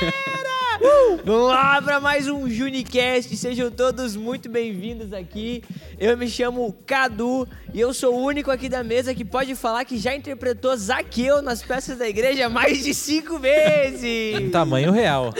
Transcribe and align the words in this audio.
galera! 0.00 0.46
Vamos 1.24 1.48
lá 1.48 1.80
para 1.80 1.98
mais 1.98 2.28
um 2.28 2.48
Junicast. 2.48 3.34
Sejam 3.36 3.70
todos 3.70 4.14
muito 4.14 4.48
bem-vindos 4.48 5.12
aqui. 5.12 5.62
Eu 5.98 6.16
me 6.16 6.28
chamo 6.28 6.72
Cadu 6.86 7.48
e 7.72 7.80
eu 7.80 7.92
sou 7.94 8.14
o 8.14 8.24
único 8.24 8.50
aqui 8.50 8.68
da 8.68 8.84
mesa 8.84 9.14
que 9.14 9.24
pode 9.24 9.54
falar 9.54 9.84
que 9.84 9.96
já 9.96 10.14
interpretou 10.14 10.76
Zaqueu 10.76 11.40
nas 11.40 11.62
peças 11.62 11.98
da 11.98 12.08
igreja 12.08 12.48
mais 12.48 12.84
de 12.84 12.92
cinco 12.94 13.38
vezes. 13.38 14.50
Tamanho 14.52 14.92
real. 14.92 15.32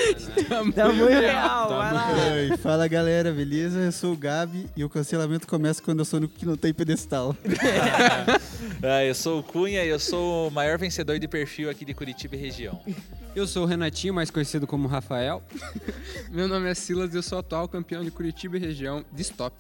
Tamanho 0.75 1.21
real, 1.21 1.69
vai 1.69 1.93
lá. 1.93 2.09
Oi, 2.33 2.57
fala 2.57 2.89
galera, 2.89 3.31
beleza? 3.31 3.79
Eu 3.79 3.93
sou 3.93 4.15
o 4.15 4.17
Gabi 4.17 4.67
e 4.77 4.85
o 4.85 4.89
cancelamento 4.89 5.47
começa 5.47 5.83
quando 5.83 5.99
eu 5.99 6.05
sou 6.05 6.19
o 6.19 6.23
único 6.23 6.35
que 6.35 6.47
não 6.47 6.57
tem 6.57 6.73
pedestal. 6.73 7.37
Ah, 8.83 9.05
eu 9.05 9.15
sou 9.15 9.41
o 9.41 9.43
Cunha 9.43 9.85
e 9.85 9.89
eu 9.89 9.99
sou 9.99 10.49
o 10.49 10.51
maior 10.51 10.79
vencedor 10.79 11.19
de 11.19 11.27
perfil 11.27 11.71
aqui 11.71 11.85
de 11.85 11.95
Curitiba 11.95 12.37
e 12.37 12.39
região. 12.39 12.81
Eu 13.35 13.47
sou 13.47 13.65
o 13.65 13.67
Renatinho, 13.67 14.15
mais 14.15 14.31
conhecido 14.31 14.67
como 14.67 14.87
Rafael. 14.87 15.43
Meu 16.31 16.47
nome 16.47 16.69
é 16.71 16.75
Silas 16.75 17.13
e 17.15 17.17
eu 17.17 17.23
sou 17.23 17.39
atual 17.39 17.69
campeão 17.69 18.05
de 18.05 18.11
Curitiba 18.11 18.57
e 18.57 18.61
região 18.61 19.05
de 19.13 19.23
stop. 19.23 19.57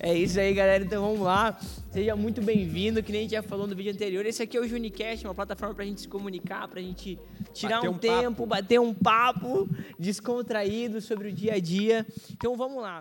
É 0.00 0.12
isso 0.14 0.40
aí, 0.40 0.52
galera. 0.52 0.84
Então 0.84 1.02
vamos 1.02 1.20
lá. 1.20 1.56
Seja 1.90 2.16
muito 2.16 2.42
bem-vindo. 2.42 3.02
Que 3.02 3.12
nem 3.12 3.20
a 3.20 3.22
gente 3.22 3.32
já 3.32 3.42
falou 3.42 3.66
no 3.66 3.76
vídeo 3.76 3.92
anterior. 3.92 4.26
Esse 4.26 4.42
aqui 4.42 4.56
é 4.56 4.60
o 4.60 4.66
Junicast, 4.66 5.24
uma 5.24 5.34
plataforma 5.34 5.74
pra 5.74 5.84
gente 5.84 6.00
se 6.00 6.08
comunicar, 6.08 6.66
pra 6.68 6.80
gente 6.80 7.18
tirar 7.54 7.76
Bater 7.76 7.90
um, 7.90 7.94
um 7.94 7.98
tempo, 7.98 8.46
bater 8.46 8.80
um 8.80 8.92
papo 8.92 9.68
descontraído 9.98 11.00
sobre 11.00 11.28
o 11.28 11.32
dia 11.32 11.54
a 11.54 11.60
dia. 11.60 12.04
Então 12.32 12.56
vamos 12.56 12.82
lá. 12.82 13.00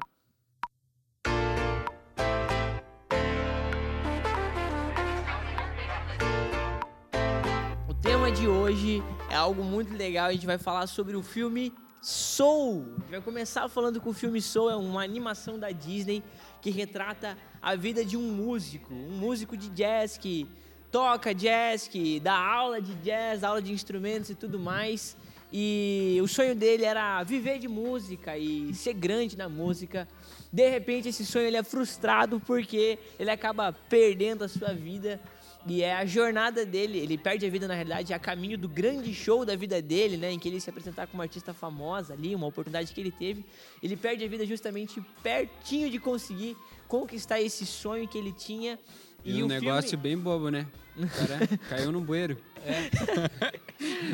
De 8.32 8.48
hoje 8.48 9.02
é 9.32 9.36
algo 9.36 9.64
muito 9.64 9.96
legal. 9.96 10.28
A 10.28 10.32
gente 10.32 10.46
vai 10.46 10.60
falar 10.60 10.86
sobre 10.86 11.16
o 11.16 11.24
filme 11.24 11.74
Soul. 12.00 12.86
A 12.98 13.02
gente 13.02 13.10
vai 13.10 13.22
começar 13.22 13.68
falando 13.68 14.00
com 14.00 14.12
o 14.12 14.14
filme 14.14 14.40
Soul, 14.40 14.70
é 14.70 14.76
uma 14.76 15.04
animação 15.04 15.58
da 15.58 15.72
Disney 15.72 16.24
que 16.62 16.70
retrata 16.70 17.36
a 17.60 17.76
vida 17.76 18.06
de 18.06 18.16
um 18.16 18.32
músico, 18.32 18.94
um 18.94 19.18
músico 19.18 19.58
de 19.58 19.70
jazz 19.70 20.16
que 20.16 20.48
toca 20.92 21.34
jazz, 21.34 21.88
que 21.88 22.20
dá 22.20 22.38
aula 22.38 22.80
de 22.80 22.94
jazz, 22.96 23.44
aula 23.44 23.64
de 23.64 23.72
instrumentos 23.72 24.30
e 24.30 24.36
tudo 24.36 24.60
mais. 24.60 25.18
E 25.52 26.20
o 26.22 26.28
sonho 26.28 26.54
dele 26.54 26.86
era 26.86 27.24
viver 27.24 27.58
de 27.58 27.68
música 27.68 28.38
e 28.38 28.72
ser 28.76 28.94
grande 28.94 29.36
na 29.36 29.50
música. 29.50 30.08
De 30.54 30.70
repente, 30.70 31.10
esse 31.10 31.26
sonho 31.26 31.48
ele 31.48 31.58
é 31.58 31.64
frustrado 31.64 32.40
porque 32.40 33.00
ele 33.20 33.32
acaba 33.32 33.74
perdendo 33.74 34.44
a 34.44 34.48
sua 34.48 34.72
vida 34.72 35.20
e 35.68 35.84
é 35.84 35.94
a 35.94 36.06
jornada 36.06 36.66
dele, 36.66 36.98
ele 37.00 37.18
perde 37.18 37.46
a 37.46 37.50
vida 37.50 37.68
na 37.68 37.74
realidade 37.74 38.14
a 38.14 38.20
caminho 38.20 38.58
do 38.58 38.68
grande 38.68 39.14
show 39.14 39.44
da 39.46 39.56
vida 39.56 39.82
dele, 39.82 40.18
né, 40.18 40.32
em 40.32 40.40
que 40.40 40.48
ele 40.48 40.60
se 40.60 40.70
apresentar 40.70 41.06
como 41.08 41.22
artista 41.22 41.54
famosa 41.54 42.14
ali, 42.14 42.34
uma 42.34 42.48
oportunidade 42.48 42.92
que 42.94 43.00
ele 43.02 43.12
teve. 43.12 43.46
Ele 43.84 43.96
perde 43.98 44.24
a 44.24 44.28
vida 44.28 44.46
justamente 44.46 45.02
pertinho 45.22 45.90
de 45.90 46.00
conseguir 46.00 46.56
conquistar 46.88 47.40
esse 47.42 47.66
sonho 47.66 48.08
que 48.08 48.18
ele 48.18 48.32
tinha. 48.32 48.80
E, 49.24 49.44
um 49.44 49.46
o 49.46 49.50
negócio 49.50 49.90
filme, 49.92 50.04
bem 50.04 50.18
bobo, 50.18 50.50
né? 50.50 50.66
Cara 50.98 51.60
caiu 51.70 51.92
no 51.92 52.00
bueiro. 52.00 52.38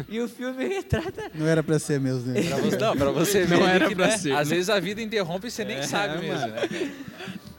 e 0.10 0.20
o 0.20 0.28
filme 0.28 0.68
retrata 0.68 1.32
Não 1.34 1.46
era 1.48 1.62
pra 1.64 1.78
ser 1.80 2.00
mesmo, 2.00 2.32
né? 2.32 2.42
Pra 2.44 2.58
você, 2.58 2.78
não, 2.78 2.96
pra 2.98 3.12
você 3.12 3.46
ver 3.46 3.58
Não 3.60 3.68
era 3.68 3.88
que, 3.88 3.96
pra 3.96 4.08
né, 4.08 4.18
ser, 4.18 4.32
Às 4.36 4.50
né? 4.50 4.56
vezes 4.56 4.70
a 4.70 4.80
vida 4.80 5.02
interrompe 5.02 5.48
e 5.48 5.52
você 5.52 5.64
nem 5.64 5.78
É, 5.78 5.82
sabe 5.84 6.20
mesmo, 6.26 6.40
mano. 6.40 6.54
né? 6.54 6.92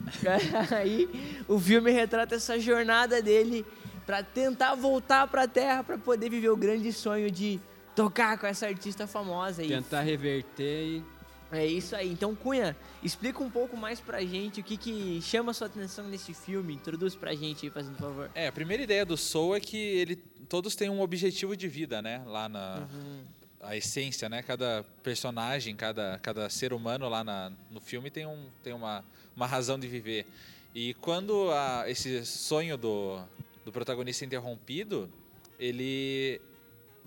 Aí 0.76 1.08
o 1.48 1.58
filme 1.58 1.90
retrata 1.90 2.34
essa 2.34 2.58
jornada 2.58 3.20
dele 3.20 3.64
pra 4.04 4.22
tentar 4.22 4.74
voltar 4.74 5.26
pra 5.26 5.48
terra 5.48 5.82
pra 5.82 5.98
poder 5.98 6.30
viver 6.30 6.50
o 6.50 6.56
grande 6.56 6.92
sonho 6.92 7.30
de 7.30 7.60
tocar 7.94 8.38
com 8.38 8.46
essa 8.46 8.66
artista 8.66 9.06
famosa 9.06 9.62
aí. 9.62 9.68
Tentar 9.68 10.02
reverter 10.02 10.84
e. 10.84 11.04
É 11.50 11.64
isso 11.64 11.94
aí. 11.94 12.10
Então, 12.10 12.34
Cunha, 12.34 12.76
explica 13.02 13.42
um 13.42 13.48
pouco 13.48 13.76
mais 13.76 14.00
pra 14.00 14.20
gente 14.24 14.60
o 14.60 14.64
que, 14.64 14.76
que 14.76 15.20
chama 15.22 15.52
a 15.52 15.54
sua 15.54 15.68
atenção 15.68 16.06
nesse 16.08 16.34
filme. 16.34 16.74
Introduz 16.74 17.14
pra 17.14 17.34
gente 17.34 17.66
aí, 17.66 17.70
fazendo 17.70 17.96
favor. 17.96 18.30
É, 18.34 18.48
a 18.48 18.52
primeira 18.52 18.82
ideia 18.82 19.06
do 19.06 19.16
Soul 19.16 19.54
é 19.54 19.60
que 19.60 19.76
ele, 19.76 20.16
todos 20.48 20.74
têm 20.74 20.90
um 20.90 21.00
objetivo 21.00 21.56
de 21.56 21.68
vida, 21.68 22.02
né? 22.02 22.22
Lá 22.26 22.48
na 22.48 22.86
a 23.60 23.76
essência, 23.76 24.28
né? 24.28 24.42
Cada 24.42 24.84
personagem, 25.02 25.74
cada, 25.74 26.18
cada 26.22 26.48
ser 26.48 26.72
humano 26.72 27.08
lá 27.08 27.24
na, 27.24 27.52
no 27.70 27.80
filme 27.80 28.10
tem, 28.10 28.26
um, 28.26 28.46
tem 28.62 28.72
uma, 28.72 29.04
uma 29.36 29.46
razão 29.46 29.78
de 29.78 29.86
viver. 29.86 30.26
E 30.74 30.94
quando 30.94 31.50
a, 31.52 31.84
esse 31.88 32.24
sonho 32.26 32.76
do, 32.76 33.18
do 33.64 33.70
protagonista 33.70 34.24
é 34.24 34.26
interrompido, 34.26 35.08
ele, 35.58 36.40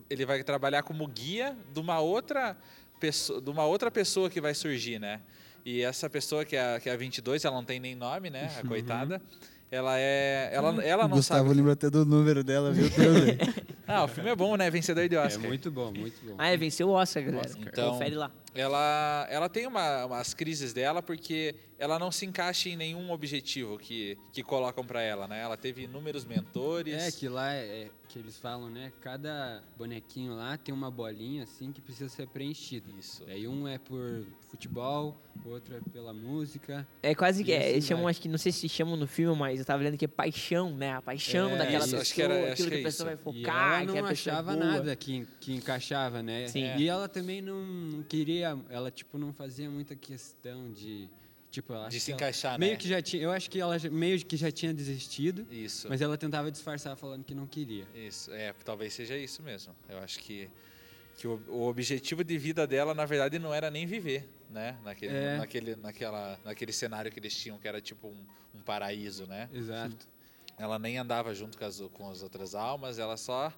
ele 0.09 0.25
vai 0.25 0.43
trabalhar 0.43 0.83
como 0.83 1.05
guia 1.07 1.55
de 1.73 1.79
uma 1.79 1.99
outra 1.99 2.55
pessoa, 2.99 3.41
de 3.41 3.49
uma 3.49 3.65
outra 3.65 3.89
pessoa 3.91 4.29
que 4.29 4.39
vai 4.39 4.53
surgir, 4.53 4.99
né? 4.99 5.19
E 5.65 5.81
essa 5.81 6.09
pessoa 6.09 6.45
que 6.45 6.55
é, 6.55 6.75
a- 6.75 6.79
que 6.79 6.89
é 6.89 6.93
a 6.93 6.97
22, 6.97 7.43
ela 7.45 7.55
não 7.55 7.65
tem 7.65 7.79
nem 7.79 7.95
nome, 7.95 8.29
né? 8.29 8.49
A 8.63 8.67
coitada. 8.67 9.21
Ela 9.71 9.99
é. 9.99 10.49
Ela, 10.51 10.83
ela 10.83 11.05
o 11.05 11.07
não 11.07 11.17
Gustavo 11.17 11.43
sabe. 11.47 11.55
lembra 11.57 11.73
até 11.73 11.91
do 11.91 12.03
número 12.05 12.43
dela, 12.43 12.71
viu? 12.71 12.85
Ah, 13.91 14.03
o 14.03 14.07
filme 14.07 14.29
é 14.29 14.35
bom, 14.35 14.55
né? 14.55 14.69
Vencedor 14.69 15.09
de 15.09 15.15
É 15.15 15.19
Oscar. 15.19 15.47
muito 15.47 15.71
bom, 15.71 15.91
muito 15.91 16.23
bom. 16.23 16.35
Ah, 16.37 16.49
é, 16.49 16.55
venceu 16.55 16.89
o 16.89 16.91
Oscar, 16.91 17.23
galera. 17.23 17.49
Então- 17.57 17.93
Confere 17.93 18.13
lá. 18.13 18.31
Ela, 18.53 19.27
ela 19.29 19.49
tem 19.49 19.67
uma, 19.67 20.05
umas 20.05 20.33
crises 20.33 20.73
dela 20.73 21.01
porque 21.01 21.55
ela 21.77 21.97
não 21.97 22.11
se 22.11 22.25
encaixa 22.25 22.67
em 22.69 22.75
nenhum 22.75 23.09
objetivo 23.11 23.77
que, 23.77 24.17
que 24.33 24.43
colocam 24.43 24.83
pra 24.85 25.01
ela, 25.01 25.27
né? 25.27 25.41
Ela 25.41 25.55
teve 25.55 25.83
inúmeros 25.83 26.25
mentores. 26.25 26.93
É 26.93 27.11
que 27.11 27.29
lá 27.29 27.53
é, 27.53 27.83
é 27.83 27.89
que 28.09 28.19
eles 28.19 28.37
falam, 28.37 28.69
né? 28.69 28.91
Cada 29.01 29.63
bonequinho 29.77 30.33
lá 30.35 30.57
tem 30.57 30.73
uma 30.73 30.91
bolinha 30.91 31.43
assim 31.43 31.71
que 31.71 31.79
precisa 31.81 32.09
ser 32.09 32.27
preenchida. 32.27 32.89
Isso. 32.99 33.23
Daí 33.25 33.47
um 33.47 33.65
é 33.67 33.77
por 33.77 34.25
futebol, 34.49 35.15
o 35.45 35.49
outro 35.49 35.75
é 35.77 35.79
pela 35.93 36.11
música. 36.11 36.85
É 37.01 37.15
quase 37.15 37.43
que. 37.45 37.51
E 37.51 37.53
É, 37.53 37.59
assim 37.59 37.69
eles 37.69 37.85
chamam, 37.85 38.07
acho 38.09 38.19
que 38.19 38.27
não 38.27 38.37
sei 38.37 38.51
se 38.51 38.67
chamam 38.67 38.97
no 38.97 39.07
filme, 39.07 39.37
mas 39.39 39.59
eu 39.59 39.65
tava 39.65 39.81
lendo 39.81 39.95
que 39.97 40.03
é 40.03 40.07
paixão, 40.07 40.75
né? 40.75 40.95
A 40.95 41.01
paixão 41.01 41.51
É, 41.51 41.57
daquela 41.59 41.77
isso, 41.85 41.95
pessoa, 41.95 42.01
acho 42.01 42.13
que 42.13 42.21
era- 42.21 42.51
acho 42.53 42.63
que 42.63 42.69
que, 42.69 42.75
é 42.75 42.79
a 42.79 42.83
pessoa 42.83 43.13
isso. 43.13 43.23
vai 43.23 43.33
E 43.35 43.41
focar, 43.45 43.81
ela 43.83 43.91
que 43.93 43.97
a 43.97 44.01
não 44.01 44.09
é 44.09 44.11
achava 44.11 44.53
boa. 44.53 44.65
nada 44.65 44.95
que, 44.97 45.25
que 45.39 45.53
encaixava, 45.55 46.21
né? 46.21 46.47
Sim. 46.49 46.75
E 46.77 46.89
ela 46.89 47.07
também 47.07 47.41
não, 47.41 47.61
não 47.63 48.03
queria, 48.39 48.57
ela 48.69 48.89
tipo 48.91 49.17
não 49.17 49.33
fazia 49.33 49.69
muita 49.69 49.95
questão 49.95 50.71
de 50.71 51.09
tipo, 51.51 51.73
ela 51.73 51.89
De 51.89 51.99
se 51.99 52.05
que 52.07 52.11
ela 52.11 52.17
encaixar, 52.21 52.59
meio 52.59 52.73
né? 52.73 52.77
que 52.77 52.87
já 52.87 53.01
tinha, 53.01 53.23
eu 53.23 53.31
acho 53.31 53.49
que 53.49 53.59
ela 53.59 53.77
meio 53.91 54.23
que 54.25 54.37
já 54.37 54.51
tinha 54.51 54.73
desistido, 54.73 55.47
Isso. 55.51 55.87
mas 55.89 56.01
ela 56.01 56.17
tentava 56.17 56.51
disfarçar 56.51 56.95
falando 56.95 57.23
que 57.23 57.33
não 57.33 57.47
queria. 57.47 57.87
Isso, 57.95 58.31
é, 58.31 58.53
talvez 58.63 58.93
seja 58.93 59.17
isso 59.17 59.41
mesmo. 59.41 59.75
Eu 59.87 59.97
acho 59.99 60.19
que, 60.19 60.49
que 61.17 61.27
o, 61.27 61.41
o 61.47 61.67
objetivo 61.67 62.23
de 62.23 62.37
vida 62.37 62.65
dela, 62.67 62.93
na 62.93 63.05
verdade, 63.05 63.39
não 63.39 63.53
era 63.53 63.69
nem 63.71 63.85
viver, 63.85 64.29
né? 64.49 64.77
Naquele, 64.83 65.15
É. 65.15 65.37
naquele, 65.37 65.75
naquela, 65.75 66.39
naquele 66.45 66.71
cenário 66.71 67.11
que 67.11 67.19
eles 67.19 67.35
tinham, 67.35 67.57
que 67.57 67.67
era 67.67 67.81
tipo 67.81 68.07
um, 68.07 68.25
um 68.55 68.61
paraíso, 68.61 69.25
né? 69.25 69.49
Exato. 69.53 70.07
Ela 70.57 70.77
nem 70.77 70.97
andava 70.97 71.33
junto 71.33 71.57
com 71.57 71.65
as, 71.65 71.79
com 71.93 72.09
as 72.11 72.21
outras 72.21 72.53
almas, 72.53 72.99
ela 72.99 73.17
só, 73.17 73.51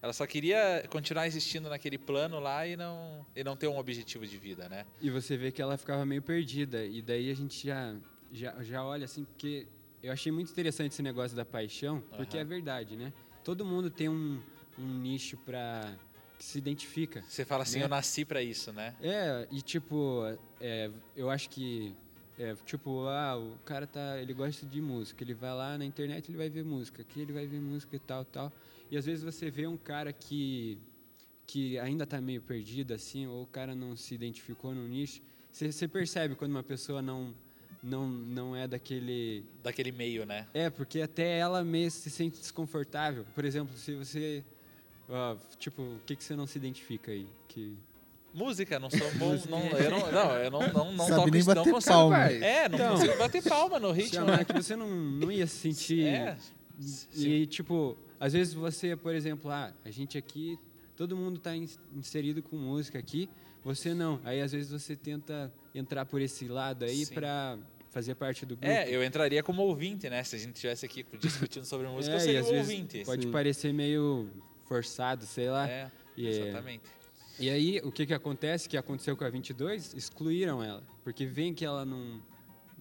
ela 0.00 0.12
só 0.12 0.26
queria 0.26 0.84
continuar 0.90 1.26
existindo 1.26 1.68
naquele 1.68 1.98
plano 1.98 2.38
lá 2.38 2.66
e 2.66 2.76
não, 2.76 3.26
e 3.34 3.42
não 3.42 3.56
ter 3.56 3.66
um 3.68 3.78
objetivo 3.78 4.26
de 4.26 4.36
vida, 4.38 4.68
né? 4.68 4.86
E 5.00 5.10
você 5.10 5.36
vê 5.36 5.50
que 5.50 5.60
ela 5.60 5.76
ficava 5.76 6.04
meio 6.06 6.22
perdida. 6.22 6.84
E 6.84 7.02
daí 7.02 7.30
a 7.30 7.34
gente 7.34 7.66
já, 7.66 7.94
já, 8.32 8.62
já 8.62 8.84
olha 8.84 9.04
assim, 9.06 9.24
porque 9.24 9.66
eu 10.02 10.12
achei 10.12 10.30
muito 10.30 10.50
interessante 10.52 10.92
esse 10.92 11.02
negócio 11.02 11.36
da 11.36 11.44
paixão, 11.44 12.00
porque 12.16 12.36
Aham. 12.36 12.42
é 12.42 12.44
verdade, 12.44 12.96
né? 12.96 13.12
Todo 13.42 13.64
mundo 13.64 13.90
tem 13.90 14.08
um, 14.08 14.40
um 14.78 14.86
nicho 14.86 15.36
pra. 15.38 15.92
que 16.38 16.44
se 16.44 16.58
identifica. 16.58 17.22
Você 17.26 17.44
fala 17.44 17.64
assim, 17.64 17.78
Né? 17.78 17.84
eu 17.84 17.88
nasci 17.88 18.24
pra 18.24 18.40
isso, 18.42 18.72
né? 18.72 18.94
É, 19.00 19.48
e 19.50 19.60
tipo, 19.62 20.22
é, 20.60 20.90
eu 21.16 21.28
acho 21.30 21.48
que. 21.50 21.94
É, 22.38 22.54
tipo, 22.64 23.06
ah, 23.08 23.36
o 23.36 23.58
cara 23.64 23.86
tá. 23.86 24.20
Ele 24.20 24.32
gosta 24.32 24.64
de 24.64 24.80
música. 24.80 25.24
Ele 25.24 25.34
vai 25.34 25.52
lá 25.52 25.76
na 25.76 25.84
internet, 25.84 26.30
ele 26.30 26.38
vai 26.38 26.48
ver 26.48 26.64
música. 26.64 27.02
Aqui 27.02 27.20
ele 27.20 27.32
vai 27.32 27.46
ver 27.46 27.60
música 27.60 27.96
e 27.96 27.98
tal, 27.98 28.24
tal. 28.24 28.52
E 28.90 28.96
às 28.96 29.04
vezes 29.04 29.24
você 29.24 29.50
vê 29.50 29.66
um 29.66 29.76
cara 29.76 30.12
que. 30.12 30.78
que 31.46 31.78
ainda 31.80 32.06
tá 32.06 32.20
meio 32.20 32.40
perdido, 32.40 32.94
assim, 32.94 33.26
ou 33.26 33.42
o 33.42 33.46
cara 33.46 33.74
não 33.74 33.96
se 33.96 34.14
identificou 34.14 34.72
no 34.72 34.86
nicho. 34.86 35.20
Você, 35.50 35.88
percebe 35.88 36.36
quando 36.36 36.52
uma 36.52 36.62
pessoa 36.62 37.02
não. 37.02 37.34
Não, 37.82 38.08
não 38.08 38.56
é 38.56 38.68
daquele. 38.68 39.44
Daquele 39.62 39.90
meio, 39.90 40.24
né? 40.24 40.46
É, 40.54 40.70
porque 40.70 41.00
até 41.00 41.38
ela 41.38 41.64
mesma 41.64 41.90
se 41.90 42.10
sente 42.10 42.38
desconfortável. 42.38 43.24
Por 43.34 43.44
exemplo, 43.44 43.76
se 43.76 43.94
você. 43.96 44.44
ah, 45.08 45.36
tipo, 45.58 45.82
o 45.82 46.00
que, 46.06 46.14
que 46.14 46.22
você 46.22 46.36
não 46.36 46.46
se 46.46 46.56
identifica 46.56 47.10
aí? 47.10 47.28
Que, 47.48 47.76
Música, 48.34 48.78
não 48.78 48.90
sou 48.90 49.10
bom. 49.14 49.34
Não, 49.48 49.66
eu 49.78 49.90
não, 49.90 50.12
não, 50.12 50.32
eu 50.36 50.50
não, 50.50 50.60
não, 50.72 50.92
não 50.92 51.04
Sabe 51.06 51.16
toco 51.16 51.30
nem 51.30 51.40
isso, 51.40 51.48
não 51.48 51.54
bater 51.56 51.72
consigo. 51.72 51.94
palma. 51.94 52.18
É, 52.30 52.68
não 52.68 52.76
Então. 52.78 52.90
consigo 52.94 53.16
bater 53.18 53.42
palma 53.42 53.80
no 53.80 53.90
ritmo. 53.90 54.14
Chama, 54.14 54.36
né? 54.36 54.44
que 54.44 54.52
você 54.52 54.76
não, 54.76 54.88
não 54.88 55.32
ia 55.32 55.46
se 55.46 55.56
sentir. 55.56 56.06
É. 56.06 56.36
E, 57.16 57.46
tipo, 57.46 57.96
às 58.20 58.32
vezes 58.34 58.54
você, 58.54 58.94
por 58.94 59.14
exemplo, 59.14 59.50
ah, 59.50 59.72
a 59.84 59.90
gente 59.90 60.16
aqui, 60.16 60.58
todo 60.96 61.16
mundo 61.16 61.38
está 61.38 61.52
inserido 61.96 62.42
com 62.42 62.56
música 62.56 62.98
aqui, 62.98 63.28
você 63.64 63.92
não. 63.94 64.20
Aí 64.24 64.40
às 64.40 64.52
vezes 64.52 64.70
você 64.70 64.94
tenta 64.94 65.52
entrar 65.74 66.04
por 66.04 66.20
esse 66.20 66.46
lado 66.46 66.84
aí 66.84 67.06
para 67.06 67.58
fazer 67.90 68.14
parte 68.14 68.44
do 68.46 68.56
grupo. 68.56 68.66
É, 68.70 68.88
eu 68.94 69.02
entraria 69.02 69.42
como 69.42 69.62
ouvinte, 69.62 70.08
né? 70.08 70.22
Se 70.22 70.36
a 70.36 70.38
gente 70.38 70.54
estivesse 70.54 70.84
aqui 70.86 71.04
discutindo 71.18 71.64
sobre 71.64 71.88
música, 71.88 72.14
eu 72.14 72.18
É, 72.18 72.20
e 72.20 72.24
seria 72.24 72.40
às 72.40 72.46
um 72.46 72.50
vezes 72.52 72.70
ouvinte. 72.70 73.04
pode 73.04 73.24
Sim. 73.24 73.30
parecer 73.32 73.72
meio 73.72 74.28
forçado, 74.66 75.24
sei 75.26 75.48
lá. 75.50 75.68
É, 75.68 75.90
E 76.16 76.26
é- 76.26 76.30
exatamente. 76.30 76.82
E 77.38 77.48
aí, 77.48 77.80
o 77.84 77.92
que 77.92 78.04
que 78.04 78.14
acontece? 78.14 78.68
Que 78.68 78.76
aconteceu 78.76 79.16
com 79.16 79.24
a 79.24 79.30
22? 79.30 79.94
Excluíram 79.94 80.62
ela. 80.62 80.82
Porque 81.04 81.24
veem 81.24 81.54
que 81.54 81.64
ela 81.64 81.84
não, 81.84 82.20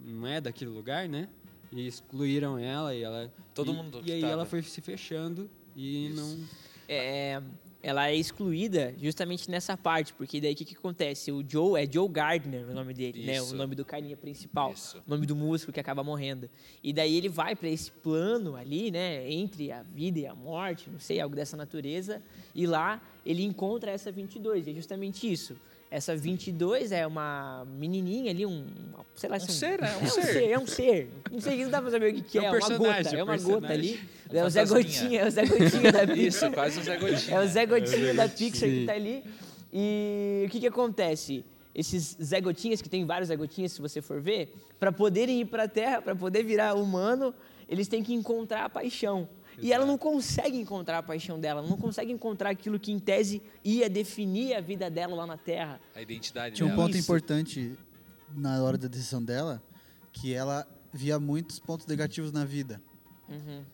não 0.03 0.27
é 0.27 0.41
daquele 0.41 0.71
lugar, 0.71 1.07
né? 1.07 1.29
E 1.71 1.85
excluíram 1.85 2.57
ela 2.57 2.95
e 2.95 3.03
ela... 3.03 3.31
Todo 3.53 3.71
e, 3.71 3.75
mundo 3.75 4.01
E 4.03 4.11
aí 4.11 4.21
tava. 4.21 4.33
ela 4.33 4.45
foi 4.45 4.61
se 4.63 4.81
fechando 4.81 5.49
e 5.75 6.11
não... 6.15 6.39
É, 6.87 7.41
ela 7.81 8.09
é 8.09 8.15
excluída 8.15 8.93
justamente 9.01 9.49
nessa 9.49 9.77
parte, 9.77 10.13
porque 10.13 10.41
daí 10.41 10.53
o 10.53 10.55
que, 10.55 10.65
que 10.65 10.75
acontece? 10.75 11.31
O 11.31 11.43
Joe 11.47 11.81
é 11.81 11.89
Joe 11.91 12.09
Gardner, 12.09 12.67
o 12.69 12.73
nome 12.73 12.93
dele, 12.93 13.25
né? 13.25 13.39
O 13.39 13.45
Isso. 13.45 13.55
nome 13.55 13.75
do 13.75 13.85
carinha 13.85 14.17
principal, 14.17 14.71
Isso. 14.73 14.97
o 15.05 15.09
nome 15.09 15.25
do 15.25 15.35
músico 15.35 15.71
que 15.71 15.79
acaba 15.79 16.03
morrendo. 16.03 16.49
E 16.83 16.91
daí 16.91 17.15
ele 17.15 17.29
vai 17.29 17.55
para 17.55 17.69
esse 17.69 17.91
plano 17.91 18.55
ali, 18.55 18.91
né? 18.91 19.29
Entre 19.31 19.71
a 19.71 19.83
vida 19.83 20.19
e 20.19 20.25
a 20.25 20.33
morte, 20.33 20.89
não 20.89 20.99
sei, 20.99 21.19
algo 21.19 21.35
dessa 21.35 21.55
natureza. 21.55 22.21
E 22.53 22.65
lá 22.65 23.01
ele 23.25 23.43
encontra 23.43 23.91
essa 23.91 24.11
22. 24.11 24.67
E 24.67 24.71
é 24.71 24.73
justamente 24.73 25.31
isso. 25.31 25.55
Essa 25.89 26.15
22 26.17 26.91
é 26.91 27.07
uma 27.07 27.65
menininha 27.77 28.31
ali, 28.31 28.45
um, 28.45 28.65
uma- 28.93 29.05
sei 29.15 29.29
lá, 29.29 29.37
Um 29.37 29.39
se 29.39 29.51
ser, 29.53 29.79
né? 29.81 29.95
Um 29.97 30.01
é 30.03 30.03
um 30.03 30.09
ser. 30.09 30.21
ser, 30.23 30.49
é 30.51 30.59
um 30.59 30.67
ser. 30.67 31.09
Não 31.31 31.39
sei, 31.41 31.63
não 31.63 31.69
dá 31.71 31.81
pra 31.81 31.91
saber 31.91 32.11
o 32.11 32.15
que, 32.15 32.21
que 32.23 32.37
É 32.37 32.41
um 32.41 32.43
é, 32.45 32.49
uma 32.49 32.53
personagem, 32.59 33.03
gota, 33.03 33.15
é 33.15 33.19
é 33.19 33.23
um 33.23 33.27
uma 33.27 33.37
gota 33.37 33.73
ali. 33.73 33.99
Um 34.31 34.37
é 34.37 34.43
o 34.43 34.49
Zé. 34.49 34.65
Gotinha, 34.65 35.21
é 35.21 35.27
o 35.27 35.31
Zé 35.31 35.45
Gotinha 35.45 35.91
da 35.91 36.05
Bíblia. 36.05 36.27
Isso, 36.27 36.51
quase 36.51 36.79
um 36.79 36.83
Zé 36.83 36.97
Gotinha. 36.97 37.37
É 37.37 37.39
o 37.39 37.47
Zé 37.47 37.65
Gotinha 37.65 38.13
da 38.13 38.27
Pixar 38.27 38.69
que 38.69 38.85
tá 38.85 38.93
ali. 38.93 39.23
E 39.71 40.43
o 40.45 40.49
que 40.49 40.59
que 40.59 40.67
acontece? 40.67 41.45
Esses 41.73 42.17
Zé 42.21 42.41
Gotinhas, 42.41 42.81
que 42.81 42.89
tem 42.89 43.05
vários 43.05 43.29
Zé 43.29 43.35
Gotinhas, 43.37 43.71
se 43.71 43.81
você 43.81 44.01
for 44.01 44.19
ver, 44.19 44.53
para 44.79 44.91
poderem 44.91 45.41
ir 45.41 45.45
para 45.45 45.63
a 45.63 45.67
Terra, 45.69 46.01
para 46.01 46.15
poder 46.15 46.43
virar 46.43 46.73
humano, 46.73 47.33
eles 47.69 47.87
têm 47.87 48.03
que 48.03 48.13
encontrar 48.13 48.65
a 48.65 48.69
paixão. 48.69 49.29
E 49.59 49.73
ela 49.73 49.85
não 49.85 49.97
consegue 49.97 50.57
encontrar 50.57 50.99
a 50.99 51.03
paixão 51.03 51.39
dela, 51.39 51.61
não 51.61 51.77
consegue 51.77 52.11
encontrar 52.11 52.49
aquilo 52.51 52.79
que, 52.79 52.91
em 52.91 52.99
tese, 52.99 53.41
ia 53.63 53.89
definir 53.89 54.53
a 54.53 54.61
vida 54.61 54.89
dela 54.89 55.15
lá 55.15 55.25
na 55.25 55.37
Terra. 55.37 55.79
A 55.95 56.01
identidade 56.01 56.55
Tinha 56.55 56.65
um 56.65 56.69
dela. 56.69 56.83
ponto 56.83 56.95
Isso. 56.95 57.05
importante 57.05 57.77
na 58.35 58.61
hora 58.63 58.77
da 58.77 58.87
decisão 58.87 59.23
dela, 59.23 59.61
que 60.11 60.33
ela 60.33 60.67
via 60.93 61.19
muitos 61.19 61.59
pontos 61.59 61.85
negativos 61.87 62.31
na 62.31 62.45
vida. 62.45 62.81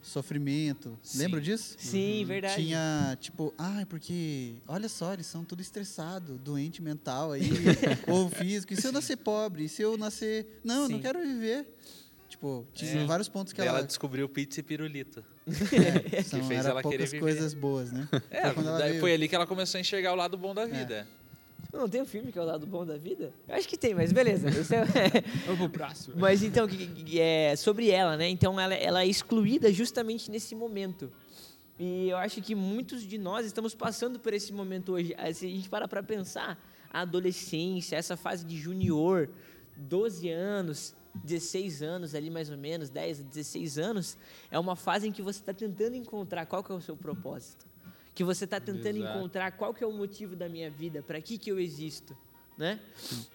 Sofrimento. 0.02 0.98
Sim. 1.02 1.20
Lembra 1.20 1.40
disso? 1.42 1.76
Sim, 1.78 2.26
verdade. 2.26 2.56
Tinha, 2.56 3.18
tipo, 3.20 3.54
ah, 3.58 3.86
porque, 3.88 4.56
olha 4.68 4.90
só, 4.90 5.14
eles 5.14 5.28
são 5.28 5.44
tudo 5.44 5.62
estressado, 5.62 6.38
doente 6.40 6.82
mental 6.82 7.32
aí, 7.32 7.50
ou 8.08 8.30
físico. 8.30 8.74
E 8.74 8.76
se 8.76 8.88
eu 8.88 8.92
nascer 8.92 9.18
pobre? 9.18 9.66
E 9.66 9.70
se 9.70 9.82
eu 9.82 9.98
nascer. 9.98 10.60
Não, 10.64 10.84
eu 10.84 10.90
não 10.90 10.98
Sim. 10.98 11.02
quero 11.02 11.20
viver. 11.20 11.68
Tipo, 12.44 12.68
tinha 12.74 13.02
É. 13.04 13.06
vários 13.06 13.30
pontos 13.30 13.54
que 13.54 13.62
ela. 13.62 13.70
ela 13.80 13.84
descobriu 13.88 14.28
pizza 14.28 14.60
e 14.60 14.64
pirulito. 14.64 15.24
é, 16.12 16.22
são, 16.22 16.44
fez 16.44 16.60
era 16.60 16.72
ela 16.72 16.82
querer 16.82 16.98
poucas 16.98 17.12
viver. 17.12 17.20
coisas 17.22 17.54
boas, 17.54 17.90
né? 17.92 18.06
É, 18.30 18.50
Foi 18.52 18.64
veio. 18.64 19.00
foi 19.00 19.14
ali 19.14 19.30
que 19.30 19.36
ela 19.36 19.48
começou 19.48 19.78
a 19.78 19.82
enxergar 19.82 20.12
o 20.12 20.16
lado 20.16 20.38
bom 20.38 20.54
da 20.54 20.66
vida. 20.66 21.08
Não 21.72 21.88
tem 21.88 22.02
um 22.02 22.06
filme 22.06 22.32
que 22.34 22.38
é 22.38 22.42
o 22.42 22.46
lado 22.46 22.68
bom 22.68 22.86
da 22.86 22.98
vida? 22.98 23.34
Eu 23.48 23.56
acho 23.56 23.68
que 23.68 23.78
tem, 23.78 23.96
mas 23.96 24.12
beleza. 24.12 24.50
É- 24.50 25.22
Vamos 25.48 25.58
pro 25.62 25.70
próximo. 25.70 26.16
Mas 26.18 26.44
então, 26.44 26.68
que- 26.68 26.86
que- 26.88 27.20
é 27.20 27.56
sobre 27.56 27.90
ela, 27.90 28.18
né? 28.18 28.28
Então 28.28 28.60
ela, 28.60 28.74
ela 28.74 29.04
é 29.04 29.08
excluída 29.08 29.72
justamente 29.72 30.30
nesse 30.30 30.54
momento. 30.54 31.10
E 31.80 32.10
eu 32.10 32.18
acho 32.18 32.42
que 32.42 32.54
muitos 32.54 33.08
de 33.08 33.18
nós 33.18 33.46
estamos 33.46 33.74
passando 33.74 34.20
por 34.20 34.34
esse 34.34 34.52
momento 34.52 34.92
hoje. 34.92 35.16
Ah, 35.18 35.34
Se 35.34 35.46
a 35.46 35.50
gente 35.50 35.70
para 35.70 35.88
para 35.88 36.04
pensar, 36.04 36.62
a 36.92 37.02
adolescência, 37.02 37.96
essa 37.96 38.18
fase 38.18 38.46
de 38.46 38.58
junior, 38.58 39.30
12 39.78 40.30
anos, 40.30 40.94
16 41.16 41.82
anos 41.82 42.16
ali 42.16 42.30
mais 42.30 42.50
ou 42.50 42.58
menos, 42.58 42.90
10 42.90 43.20
a 43.20 43.24
16 43.24 43.78
anos, 43.78 44.18
é 44.50 44.58
uma 44.58 44.76
fase 44.76 45.08
em 45.08 45.12
que 45.12 45.22
você 45.22 45.40
está 45.40 45.54
tentando 45.54 45.96
encontrar 45.96 46.46
qual 46.46 46.64
que 46.64 46.72
é 46.72 46.76
o 46.76 46.82
seu 46.82 46.96
propósito. 46.96 47.66
Que 48.16 48.24
você 48.24 48.46
está 48.46 48.60
tentando 48.60 48.98
Exato. 48.98 49.18
encontrar 49.18 49.52
qual 49.54 49.74
que 49.74 49.84
é 49.84 49.88
o 49.88 49.92
motivo 49.92 50.36
da 50.36 50.48
minha 50.48 50.70
vida, 50.70 51.02
para 51.02 51.20
que 51.22 51.38
que 51.38 51.52
eu 51.52 51.60
existo, 51.60 52.16
né? 52.58 52.80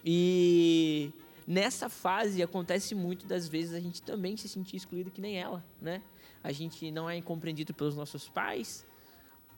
E 0.05 1.11
nessa 1.45 1.89
fase 1.89 2.41
acontece 2.41 2.95
muito 2.95 3.25
das 3.25 3.47
vezes 3.47 3.73
a 3.73 3.79
gente 3.79 4.01
também 4.01 4.37
se 4.37 4.47
sentir 4.47 4.77
excluído 4.77 5.11
que 5.11 5.19
nem 5.19 5.37
ela, 5.37 5.63
né? 5.81 6.01
A 6.43 6.51
gente 6.51 6.89
não 6.91 7.09
é 7.09 7.21
compreendido 7.21 7.73
pelos 7.73 7.95
nossos 7.95 8.29
pais. 8.29 8.85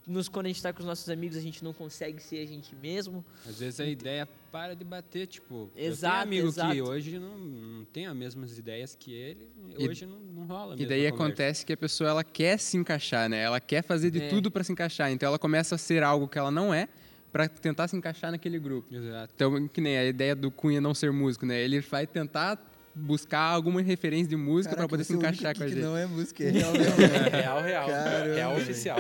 Nos, 0.08 0.28
quando 0.28 0.48
a 0.48 0.50
gente 0.50 0.58
está 0.58 0.74
com 0.74 0.80
os 0.80 0.86
nossos 0.86 1.08
amigos, 1.10 1.38
a 1.38 1.42
gente 1.42 1.64
não 1.64 1.74
consegue 1.74 2.20
ser 2.20 2.40
a 2.40 2.46
gente 2.48 2.76
mesmo. 2.76 3.24
Às 3.48 3.60
vezes 3.60 3.80
a 3.80 3.86
ideia 3.86 4.28
para 4.52 4.76
de 4.76 4.84
bater, 4.84 5.28
tipo, 5.28 5.72
Exato, 5.76 6.16
eu 6.16 6.20
tenho 6.20 6.24
amigo 6.24 6.48
exato. 6.50 6.74
que 6.74 6.82
hoje 6.82 7.18
não, 7.20 7.38
não 7.38 7.86
tem 7.86 8.06
as 8.06 8.14
mesmas 8.16 8.58
ideias 8.58 8.96
que 9.00 9.14
ele, 9.14 9.50
E- 9.78 9.88
hoje 9.88 10.06
não, 10.06 10.20
não 10.20 10.46
rola 10.46 10.76
E 10.78 10.86
daí 10.86 11.08
acontece 11.08 11.66
que 11.66 11.72
a 11.74 11.78
pessoa 11.78 12.10
ela 12.10 12.24
quer 12.24 12.58
se 12.60 12.76
encaixar, 12.78 13.30
né? 13.30 13.42
Ela 13.44 13.60
quer 13.60 13.84
fazer 13.84 14.12
de 14.12 14.22
É. 14.24 14.28
tudo 14.28 14.52
para 14.52 14.64
se 14.64 14.72
encaixar. 14.72 15.12
Então 15.12 15.28
ela 15.28 15.40
começa 15.40 15.76
a 15.76 15.78
ser 15.78 16.04
algo 16.04 16.28
que 16.28 16.38
ela 16.38 16.52
não 16.52 16.74
é 16.74 16.88
para 17.32 17.48
tentar 17.48 17.88
se 17.88 17.96
encaixar 17.96 18.30
naquele 18.32 18.60
grupo. 18.60 18.94
Exato. 18.94 19.32
Então, 19.34 19.68
que 19.70 19.80
nem 19.80 19.98
a 19.98 20.04
ideia 20.06 20.36
do 20.36 20.52
Cunha 20.52 20.82
não 20.82 20.94
ser 20.94 21.12
músico, 21.14 21.46
né? 21.46 21.62
Ele 21.62 21.80
vai 21.80 22.06
tentar 22.06 22.62
buscar 22.94 23.40
alguma 23.40 23.82
referência 23.82 24.28
de 24.28 24.36
música 24.36 24.76
para 24.76 24.86
poder 24.86 25.06
se 25.06 25.14
encaixar 25.14 25.56
com 25.56 25.64
a 25.64 25.66
que 25.66 25.72
gente. 25.74 25.82
não 25.82 25.96
é 25.96 26.06
música, 26.06 26.44
é 26.44 26.50
real 26.52 26.74
mesmo. 26.74 27.02
É 27.02 27.30
real, 27.42 27.62
real. 27.62 27.88
Caramba, 27.88 28.34
real 28.36 28.52
velho. 28.56 28.64
oficial. 28.64 28.98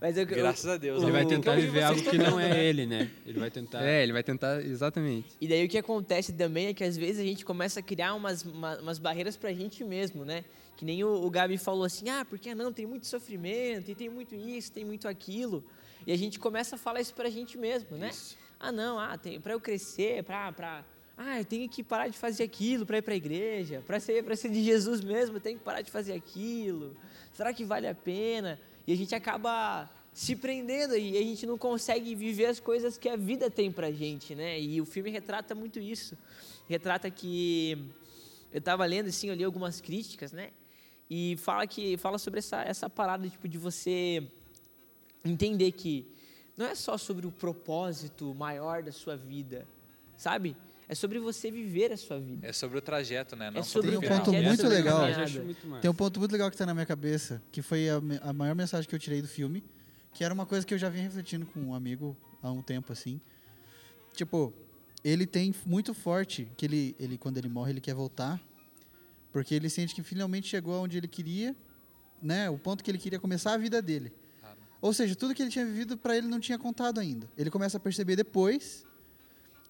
Mas 0.00 0.16
eu, 0.16 0.24
Graças 0.24 0.66
a 0.66 0.76
Deus. 0.76 1.02
Ele 1.02 1.12
vai 1.12 1.26
tentar 1.26 1.56
viver 1.56 1.82
algo 1.82 2.02
que 2.02 2.16
não 2.16 2.40
é 2.40 2.64
ele, 2.64 2.86
né? 2.86 3.10
Ele 3.26 3.38
vai 3.38 3.50
tentar. 3.50 3.82
É, 3.84 4.02
ele 4.02 4.12
vai 4.12 4.22
tentar, 4.22 4.60
exatamente. 4.64 5.28
E 5.40 5.46
daí 5.46 5.64
o 5.64 5.68
que 5.68 5.76
acontece 5.76 6.32
também 6.32 6.68
é 6.68 6.74
que 6.74 6.82
às 6.82 6.96
vezes 6.96 7.20
a 7.20 7.24
gente 7.24 7.44
começa 7.44 7.80
a 7.80 7.82
criar 7.82 8.14
umas, 8.14 8.42
uma- 8.44 8.78
umas 8.80 8.98
barreiras 8.98 9.36
pra 9.36 9.52
gente 9.52 9.84
mesmo, 9.84 10.24
né? 10.24 10.44
Que 10.76 10.84
nem 10.84 11.04
o, 11.04 11.08
o 11.24 11.28
Gabi 11.30 11.58
falou 11.58 11.84
assim, 11.84 12.08
ah, 12.08 12.24
porque 12.24 12.54
não, 12.54 12.72
tem 12.72 12.86
muito 12.86 13.06
sofrimento, 13.06 13.90
e 13.90 13.94
tem 13.94 14.08
muito 14.08 14.34
isso, 14.34 14.72
tem 14.72 14.84
muito 14.84 15.06
aquilo. 15.06 15.62
E 16.06 16.12
a 16.12 16.16
gente 16.16 16.38
começa 16.38 16.76
a 16.76 16.78
falar 16.78 17.02
isso 17.02 17.12
pra 17.12 17.28
gente 17.28 17.58
mesmo, 17.58 17.96
né? 17.98 18.08
Isso. 18.08 18.38
Ah, 18.58 18.72
não, 18.72 18.98
ah, 18.98 19.18
tem, 19.18 19.38
pra 19.38 19.52
eu 19.52 19.60
crescer, 19.60 20.22
pra, 20.24 20.50
pra... 20.52 20.82
Ah, 21.16 21.38
eu 21.38 21.44
tenho 21.44 21.68
que 21.68 21.82
parar 21.84 22.08
de 22.08 22.16
fazer 22.16 22.44
aquilo 22.44 22.86
pra 22.86 22.96
ir 22.96 23.02
pra 23.02 23.14
igreja. 23.14 23.82
Pra 23.86 24.00
ser, 24.00 24.24
pra 24.24 24.34
ser 24.34 24.48
de 24.48 24.62
Jesus 24.64 25.02
mesmo, 25.02 25.36
eu 25.36 25.40
tenho 25.40 25.58
que 25.58 25.64
parar 25.64 25.82
de 25.82 25.90
fazer 25.90 26.14
aquilo. 26.14 26.96
Será 27.34 27.52
que 27.52 27.62
vale 27.62 27.86
a 27.86 27.94
pena? 27.94 28.58
E 28.90 28.92
a 28.92 28.96
gente 28.96 29.14
acaba 29.14 29.88
se 30.12 30.34
prendendo 30.34 30.96
e 30.96 31.16
a 31.16 31.22
gente 31.22 31.46
não 31.46 31.56
consegue 31.56 32.12
viver 32.12 32.46
as 32.46 32.58
coisas 32.58 32.98
que 32.98 33.08
a 33.08 33.14
vida 33.14 33.48
tem 33.48 33.70
pra 33.70 33.92
gente, 33.92 34.34
né? 34.34 34.60
E 34.60 34.80
o 34.80 34.84
filme 34.84 35.10
retrata 35.10 35.54
muito 35.54 35.78
isso. 35.78 36.18
Retrata 36.68 37.08
que 37.08 37.88
eu 38.52 38.60
tava 38.60 38.84
lendo 38.84 39.06
assim, 39.06 39.28
eu 39.28 39.34
li 39.36 39.44
algumas 39.44 39.80
críticas, 39.80 40.32
né? 40.32 40.50
E 41.08 41.36
fala 41.36 41.68
que 41.68 41.96
fala 41.98 42.18
sobre 42.18 42.40
essa 42.40 42.62
essa 42.62 42.90
parada 42.90 43.28
tipo 43.28 43.46
de 43.46 43.58
você 43.58 44.26
entender 45.24 45.70
que 45.70 46.04
não 46.56 46.66
é 46.66 46.74
só 46.74 46.98
sobre 46.98 47.28
o 47.28 47.30
propósito 47.30 48.34
maior 48.34 48.82
da 48.82 48.90
sua 48.90 49.16
vida, 49.16 49.68
sabe? 50.16 50.56
É 50.90 50.94
sobre 50.96 51.20
você 51.20 51.52
viver 51.52 51.92
a 51.92 51.96
sua 51.96 52.18
vida. 52.18 52.44
É 52.44 52.52
sobre 52.52 52.76
o 52.76 52.82
trajeto, 52.82 53.36
né? 53.36 53.48
Não 53.48 53.60
É 53.60 53.62
sobre 53.62 53.90
Tem 53.90 53.96
o 53.96 54.00
um 54.00 54.02
final. 54.02 54.18
ponto 54.18 54.30
trajeto, 54.32 54.48
muito 54.48 54.60
sobre 54.60 54.74
a 54.74 54.78
legal. 54.80 55.44
Muito. 55.44 55.80
Tem 55.80 55.88
um 55.88 55.94
ponto 55.94 56.18
muito 56.18 56.32
legal 56.32 56.50
que 56.50 56.56
tá 56.56 56.66
na 56.66 56.74
minha 56.74 56.84
cabeça, 56.84 57.40
que 57.52 57.62
foi 57.62 57.88
a, 57.88 58.00
a 58.22 58.32
maior 58.32 58.56
mensagem 58.56 58.90
que 58.90 58.94
eu 58.96 58.98
tirei 58.98 59.22
do 59.22 59.28
filme, 59.28 59.62
que 60.12 60.24
era 60.24 60.34
uma 60.34 60.44
coisa 60.44 60.66
que 60.66 60.74
eu 60.74 60.78
já 60.78 60.88
vinha 60.88 61.04
refletindo 61.04 61.46
com 61.46 61.60
um 61.60 61.74
amigo 61.76 62.16
há 62.42 62.50
um 62.50 62.60
tempo, 62.60 62.92
assim. 62.92 63.20
Tipo, 64.14 64.52
ele 65.04 65.26
tem 65.26 65.54
muito 65.64 65.94
forte 65.94 66.48
que 66.56 66.66
ele, 66.66 66.96
ele 66.98 67.16
quando 67.16 67.38
ele 67.38 67.48
morre, 67.48 67.70
ele 67.70 67.80
quer 67.80 67.94
voltar, 67.94 68.40
porque 69.30 69.54
ele 69.54 69.70
sente 69.70 69.94
que 69.94 70.02
finalmente 70.02 70.48
chegou 70.48 70.74
aonde 70.74 70.98
ele 70.98 71.06
queria, 71.06 71.54
né? 72.20 72.50
O 72.50 72.58
ponto 72.58 72.82
que 72.82 72.90
ele 72.90 72.98
queria 72.98 73.20
começar 73.20 73.52
a 73.52 73.56
vida 73.56 73.80
dele. 73.80 74.12
Ah, 74.42 74.54
Ou 74.82 74.92
seja, 74.92 75.14
tudo 75.14 75.36
que 75.36 75.42
ele 75.42 75.52
tinha 75.52 75.64
vivido 75.64 75.96
para 75.96 76.16
ele 76.16 76.26
não 76.26 76.40
tinha 76.40 76.58
contado 76.58 76.98
ainda. 76.98 77.30
Ele 77.38 77.48
começa 77.48 77.76
a 77.76 77.80
perceber 77.80 78.16
depois 78.16 78.84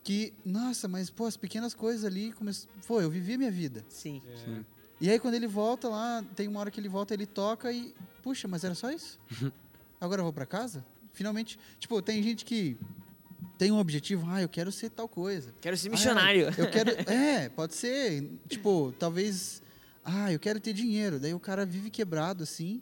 que, 0.03 0.33
nossa, 0.45 0.89
mas 0.89 1.11
pô, 1.11 1.27
as 1.27 1.37
pequenas 1.37 1.75
coisas 1.75 2.05
ali, 2.05 2.33
come... 2.33 2.51
pô, 2.87 3.01
eu 3.01 3.11
vivi 3.11 3.35
a 3.35 3.39
minha 3.39 3.51
vida. 3.51 3.85
Sim. 3.89 4.23
É, 4.27 4.61
E 5.01 5.11
aí 5.11 5.19
quando 5.19 5.35
ele 5.35 5.47
volta 5.47 5.89
lá, 5.89 6.25
tem 6.35 6.49
uma 6.49 6.61
hora 6.61 6.71
que 6.71 6.81
ele 6.81 6.89
volta, 6.89 7.13
ele 7.15 7.27
toca 7.27 7.71
e, 7.73 7.95
puxa, 8.23 8.49
mas 8.49 8.65
era 8.65 8.75
só 8.75 8.91
isso? 8.91 9.19
Agora 10.01 10.21
eu 10.21 10.25
vou 10.25 10.33
pra 10.33 10.47
casa? 10.47 10.85
Finalmente, 11.13 11.59
tipo, 11.79 12.01
tem 12.01 12.23
gente 12.23 12.45
que 12.45 12.77
tem 13.59 13.71
um 13.71 13.79
objetivo, 13.79 14.27
ah, 14.31 14.41
eu 14.41 14.49
quero 14.49 14.73
ser 14.73 14.89
tal 14.91 15.07
coisa. 15.07 15.53
Quero 15.61 15.77
ser 15.77 15.89
Ah, 15.89 15.91
missionário. 15.91 16.47
eu 16.57 16.71
quero, 16.71 16.91
é, 17.11 17.49
pode 17.51 17.75
ser, 17.75 18.31
tipo, 18.49 18.95
talvez, 18.99 19.63
ah, 20.03 20.33
eu 20.33 20.39
quero 20.39 20.59
ter 20.61 20.73
dinheiro. 20.73 21.21
Daí 21.21 21.35
o 21.35 21.41
cara 21.41 21.67
vive 21.67 21.91
quebrado 21.91 22.43
assim, 22.43 22.81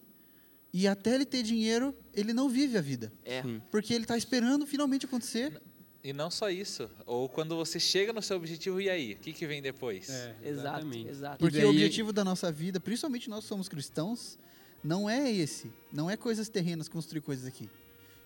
e 0.72 0.86
até 0.86 1.14
ele 1.16 1.24
ter 1.24 1.42
dinheiro, 1.42 1.92
ele 2.14 2.32
não 2.32 2.48
vive 2.48 2.78
a 2.78 2.80
vida, 2.80 3.12
É. 3.24 3.42
porque 3.72 3.92
ele 3.92 4.04
tá 4.06 4.16
esperando 4.16 4.64
finalmente 4.66 5.04
acontecer. 5.06 5.60
E 6.02 6.12
não 6.12 6.30
só 6.30 6.48
isso. 6.48 6.88
Ou 7.06 7.28
quando 7.28 7.56
você 7.56 7.80
chega 7.80 8.12
no 8.12 8.22
seu 8.22 8.36
objetivo, 8.36 8.80
e 8.80 8.88
aí? 8.88 9.14
O 9.14 9.16
que, 9.16 9.32
que 9.32 9.46
vem 9.46 9.60
depois? 9.60 10.08
é, 10.08 10.12
Exato, 10.12 10.48
exatamente. 10.48 11.08
exato. 11.08 11.38
Porque 11.38 11.56
daí- 11.58 11.66
o 11.66 11.70
objetivo 11.70 12.12
da 12.12 12.24
nossa 12.24 12.52
vida, 12.52 12.78
principalmente 12.78 13.28
nós 13.28 13.44
somos 13.44 13.68
cristãos, 13.68 14.38
não 14.82 15.10
é 15.10 15.30
esse. 15.30 15.70
Não 15.92 16.08
é 16.08 16.16
coisas 16.16 16.48
terrenas, 16.48 16.88
construir 16.88 17.20
coisas 17.20 17.44
aqui. 17.46 17.68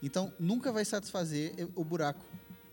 Então, 0.03 0.33
nunca 0.39 0.71
vai 0.71 0.85
satisfazer 0.85 1.53
o 1.75 1.83
buraco. 1.83 2.25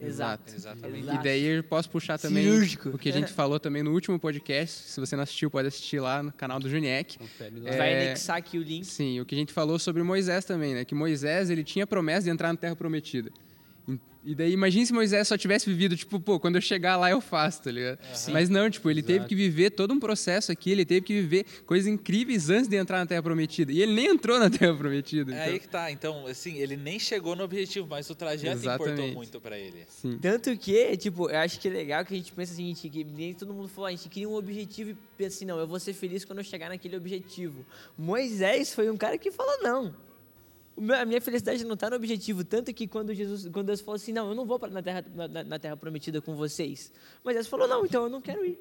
Exato. 0.02 0.54
Exatamente. 0.56 1.04
Exato. 1.04 1.20
E 1.20 1.24
daí 1.24 1.44
eu 1.44 1.64
posso 1.64 1.90
puxar 1.90 2.18
também 2.18 2.44
Cirúrgico. 2.44 2.90
o 2.90 2.98
que 2.98 3.10
a 3.10 3.12
gente 3.14 3.32
falou 3.34 3.60
também 3.60 3.84
no 3.84 3.92
último 3.94 4.18
podcast. 4.20 4.90
Se 4.90 5.00
você 5.00 5.16
não 5.16 5.24
assistiu, 5.24 5.50
pode 5.52 5.68
assistir 5.68 6.00
lá 6.00 6.24
no 6.24 6.32
canal 6.32 6.58
do 6.60 6.70
Juniek. 6.70 7.18
Gente 7.20 7.60
vai 7.78 7.94
É. 7.94 8.02
anexar 8.08 8.38
aqui 8.38 8.58
o 8.58 8.64
link. 8.64 8.86
Sim, 8.86 9.20
o 9.20 9.26
que 9.26 9.36
a 9.36 9.38
gente 9.38 9.52
falou 9.54 9.78
sobre 9.78 10.02
Moisés 10.02 10.46
também, 10.46 10.74
né? 10.74 10.86
Que 10.86 10.96
Moisés 10.96 11.50
ele 11.50 11.64
tinha 11.66 11.84
a 11.84 11.88
promessa 11.88 12.24
de 12.24 12.30
entrar 12.30 12.48
na 12.52 12.58
Terra 12.58 12.76
Prometida. 12.78 13.30
E 14.22 14.36
daí, 14.36 14.52
imagine 14.52 14.86
se 14.86 14.92
Moisés 14.92 15.30
só 15.30 15.38
tivesse 15.38 15.66
vivido, 15.66 15.96
tipo, 15.96 16.20
pô, 16.20 16.38
quando 16.38 16.58
eu 16.58 16.62
chegar 16.62 16.98
lá 16.98 17.10
eu 17.10 17.22
faço, 17.22 17.64
tá 17.64 17.72
ligado? 17.72 18.00
Mas 18.34 18.50
não, 18.50 18.70
tipo, 18.70 18.90
ele 18.92 19.02
teve 19.02 19.20
Exato. 19.20 19.30
que 19.30 19.34
viver 19.36 19.70
todo 19.72 19.94
um 19.94 20.00
processo 20.00 20.52
aqui, 20.52 20.70
ele 20.72 20.84
teve 20.84 21.02
que 21.06 21.14
viver 21.22 21.46
coisas 21.66 21.88
incríveis 21.88 22.50
antes 22.50 22.68
de 22.68 22.76
entrar 22.76 23.00
na 23.00 23.06
Terra 23.06 23.24
Prometida. 23.24 23.72
E 23.72 23.82
ele 23.82 23.94
nem 23.94 24.08
entrou 24.08 24.38
na 24.38 24.50
Terra 24.50 24.76
Prometida. 24.76 25.32
É 25.32 25.36
então- 25.36 25.54
aí 25.54 25.60
que 25.60 25.68
tá. 25.70 25.90
Então, 25.90 26.28
assim, 26.28 26.58
ele 26.58 26.76
nem 26.76 27.00
chegou 27.00 27.34
no 27.34 27.46
objetivo, 27.46 27.88
mas 27.90 28.10
o 28.10 28.14
trajeto 28.14 28.58
importou 28.60 28.88
Exatamente. 28.88 29.16
muito 29.16 29.40
pra 29.40 29.58
ele. 29.58 29.86
Sim. 29.88 30.18
Tanto 30.22 30.56
que, 30.58 30.98
tipo, 30.98 31.30
eu 31.30 31.38
acho 31.40 31.58
que 31.58 31.70
é 31.70 31.72
legal 31.72 32.04
que 32.04 32.14
a 32.14 32.18
gente 32.18 32.34
pensa 32.34 32.54
seguinte, 32.54 32.90
que 32.90 33.06
nem 33.06 33.34
todo 33.34 33.54
mundo 33.54 33.70
falou, 33.70 33.88
a 33.88 33.92
gente 33.92 34.10
cria 34.10 34.28
um 34.28 34.36
objetivo 34.36 34.90
e 34.92 34.98
pensa 35.18 35.38
assim, 35.38 35.46
não, 35.46 35.58
eu 35.58 35.66
vou 35.66 35.80
ser 35.80 35.94
feliz 35.94 36.26
quando 36.26 36.40
eu 36.40 36.44
chegar 36.44 36.68
naquele 36.68 36.98
objetivo. 36.98 37.66
Moisés 37.98 38.74
foi 38.74 38.90
um 38.92 38.98
cara 38.98 39.18
que 39.18 39.32
falou, 39.32 39.64
não. 39.64 39.96
A 41.00 41.06
minha 41.06 41.20
felicidade 41.20 41.64
não 41.66 41.74
está 41.74 41.90
no 41.90 41.96
objetivo, 41.96 42.44
tanto 42.44 42.74
que 42.74 42.88
quando 42.88 43.14
Jesus, 43.14 43.50
quando 43.52 43.68
Deus 43.68 43.82
falou 43.82 43.96
assim, 43.96 44.14
não, 44.14 44.30
eu 44.30 44.36
não 44.36 44.46
vou 44.46 44.58
para 44.58 44.72
na 44.72 44.82
terra, 44.82 45.04
na, 45.14 45.44
na 45.44 45.60
terra 45.60 45.76
prometida 45.76 46.22
com 46.22 46.36
vocês. 46.36 46.92
Moisés 47.24 47.48
falou, 47.48 47.68
não, 47.68 47.86
então 47.86 48.04
eu 48.04 48.10
não 48.10 48.22
quero 48.22 48.46
ir. 48.46 48.58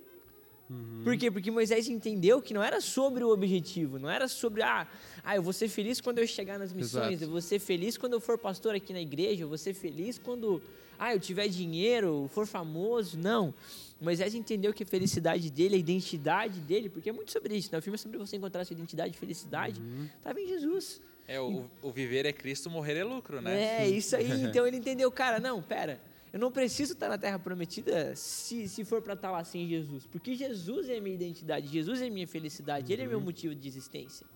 Por 1.02 1.16
quê? 1.16 1.30
Porque 1.30 1.50
Moisés 1.50 1.88
entendeu 1.88 2.42
que 2.42 2.52
não 2.52 2.62
era 2.62 2.80
sobre 2.80 3.24
o 3.24 3.30
objetivo, 3.30 3.98
não 3.98 4.10
era 4.10 4.28
sobre, 4.28 4.62
ah, 4.62 4.86
ah, 5.24 5.34
eu 5.34 5.42
vou 5.42 5.52
ser 5.52 5.68
feliz 5.68 5.98
quando 5.98 6.18
eu 6.18 6.26
chegar 6.26 6.58
nas 6.58 6.74
missões, 6.74 7.12
Exato. 7.12 7.24
eu 7.24 7.30
vou 7.30 7.40
ser 7.40 7.58
feliz 7.58 7.96
quando 7.96 8.12
eu 8.12 8.20
for 8.20 8.36
pastor 8.36 8.74
aqui 8.74 8.92
na 8.92 9.00
igreja, 9.00 9.44
eu 9.44 9.48
vou 9.48 9.56
ser 9.56 9.72
feliz 9.72 10.18
quando, 10.18 10.60
ah, 10.98 11.14
eu 11.14 11.20
tiver 11.20 11.48
dinheiro, 11.48 12.28
for 12.34 12.46
famoso. 12.46 13.18
Não. 13.18 13.54
Moisés 13.98 14.34
entendeu 14.34 14.74
que 14.74 14.82
a 14.82 14.86
felicidade 14.86 15.50
dele, 15.50 15.76
a 15.76 15.78
identidade 15.78 16.60
dele, 16.60 16.90
porque 16.90 17.08
é 17.08 17.12
muito 17.12 17.32
sobre 17.32 17.56
isso, 17.56 17.70
né? 17.72 17.78
O 17.78 17.82
filme 17.82 17.94
é 17.94 17.98
sobre 17.98 18.18
você 18.18 18.36
encontrar 18.36 18.64
sua 18.66 18.74
identidade 18.74 19.14
e 19.14 19.18
felicidade, 19.18 19.80
estava 20.18 20.38
em 20.38 20.48
Jesus. 20.48 21.00
É, 21.28 21.38
o, 21.38 21.66
o 21.82 21.92
viver 21.92 22.24
é 22.24 22.32
Cristo, 22.32 22.70
morrer 22.70 22.96
é 22.96 23.04
lucro, 23.04 23.42
né? 23.42 23.82
É, 23.82 23.88
isso 23.88 24.16
aí. 24.16 24.44
Então 24.44 24.66
ele 24.66 24.78
entendeu, 24.78 25.12
cara, 25.12 25.38
não, 25.38 25.62
pera. 25.62 26.00
Eu 26.32 26.38
não 26.38 26.50
preciso 26.50 26.94
estar 26.94 27.08
na 27.08 27.18
Terra 27.18 27.38
Prometida 27.38 28.14
se, 28.16 28.66
se 28.68 28.84
for 28.84 29.02
para 29.02 29.12
estar 29.12 29.30
lá 29.30 29.44
sem 29.44 29.68
Jesus. 29.68 30.06
Porque 30.06 30.34
Jesus 30.34 30.88
é 30.88 30.96
a 30.96 31.00
minha 31.00 31.14
identidade, 31.14 31.68
Jesus 31.68 32.00
é 32.00 32.06
a 32.06 32.10
minha 32.10 32.26
felicidade, 32.26 32.92
Ele 32.92 33.02
é 33.02 33.06
meu 33.06 33.20
motivo 33.20 33.54
de 33.54 33.68
existência. 33.68 34.26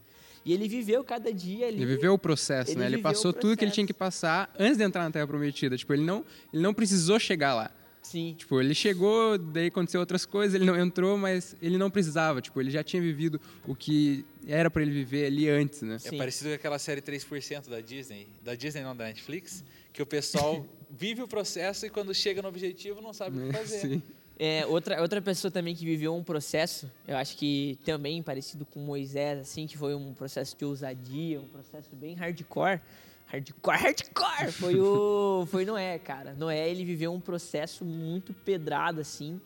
E 0.45 0.53
ele 0.53 0.69
viveu 0.69 1.05
cada 1.05 1.33
dia 1.33 1.69
ali. 1.69 1.77
Ele 1.83 1.95
viveu 1.95 2.15
o 2.15 2.19
processo, 2.19 2.73
Ele 2.73 2.81
né? 2.81 2.87
Ele 2.87 2.99
passou 2.99 3.33
tudo 3.33 3.57
que 3.57 3.65
ele 3.65 3.71
tinha 3.71 3.87
que 3.87 3.95
passar 3.95 4.53
antes 4.59 4.77
de 4.77 4.83
entrar 4.83 5.05
na 5.05 5.11
Terra 5.11 5.27
Prometida. 5.27 5.77
Tipo, 5.77 5.93
ele 5.93 6.03
não, 6.03 6.25
ele 6.53 6.63
não 6.63 6.75
precisou 6.75 7.19
chegar 7.19 7.55
lá. 7.55 7.71
Sim. 8.03 8.35
Tipo, 8.37 8.61
ele 8.61 8.75
chegou, 8.75 9.39
daí 9.39 9.69
aconteceu 9.69 10.01
outras 10.01 10.27
coisas, 10.27 10.55
ele 10.55 10.65
não 10.65 10.77
entrou, 10.79 11.17
mas 11.17 11.57
ele 11.63 11.79
não 11.79 11.91
precisava. 11.91 12.43
Tipo, 12.43 12.61
ele 12.61 12.71
já 12.71 12.83
tinha 12.83 13.01
vivido 13.01 13.41
o 13.67 13.77
que 13.77 14.27
era 14.47 14.69
pra 14.71 14.83
ele 14.83 14.91
viver 14.91 15.27
ali 15.27 15.49
antes, 15.49 15.83
né? 15.83 15.95
É 15.95 15.99
Sim. 15.99 16.19
parecido 16.19 16.51
com 16.51 16.57
aquela 16.57 16.79
série 16.79 17.01
3% 17.01 17.69
da 17.69 17.81
Disney, 17.81 18.29
da 18.43 18.55
Disney 18.55 18.83
não, 18.83 18.95
da 18.95 19.05
Netflix, 19.05 19.65
que 19.93 20.03
o 20.03 20.07
pessoal 20.07 20.67
vive 20.91 21.23
o 21.23 21.29
processo 21.29 21.87
e 21.87 21.91
quando 21.91 22.13
chega 22.13 22.43
no 22.43 22.49
objetivo 22.49 23.01
não 23.01 23.13
sabe 23.13 23.39
o 23.39 23.47
que 23.47 23.53
fazer. 23.53 23.81
Sim. 23.81 24.03
É, 24.39 24.67
outra, 24.67 25.01
outra 25.01 25.23
pessoa 25.23 25.53
também 25.53 25.73
que 25.73 25.85
viveu 25.85 26.13
um 26.15 26.25
processo, 26.25 26.91
eu 27.07 27.17
acho 27.17 27.37
que 27.37 27.79
também 27.85 28.21
parecido 28.23 28.67
com 28.67 28.81
Moisés, 28.81 29.39
assim, 29.39 29.69
que 29.69 29.79
foi 29.79 29.95
um 29.95 30.13
processo 30.13 30.57
de 30.57 30.65
ousadia, 30.65 31.41
um 31.41 31.47
processo 31.47 31.95
bem 31.95 32.15
hardcore. 32.15 32.81
Hardcore, 33.27 33.77
hardcore! 33.77 34.53
Foi 34.53 34.81
o 34.81 35.47
foi 35.47 35.65
Noé, 35.65 35.99
cara. 35.99 36.35
Noé, 36.35 36.69
ele 36.69 36.85
viveu 36.85 37.13
um 37.13 37.21
processo 37.21 37.85
muito 37.85 38.33
pedrado, 38.33 39.01
assim. 39.01 39.41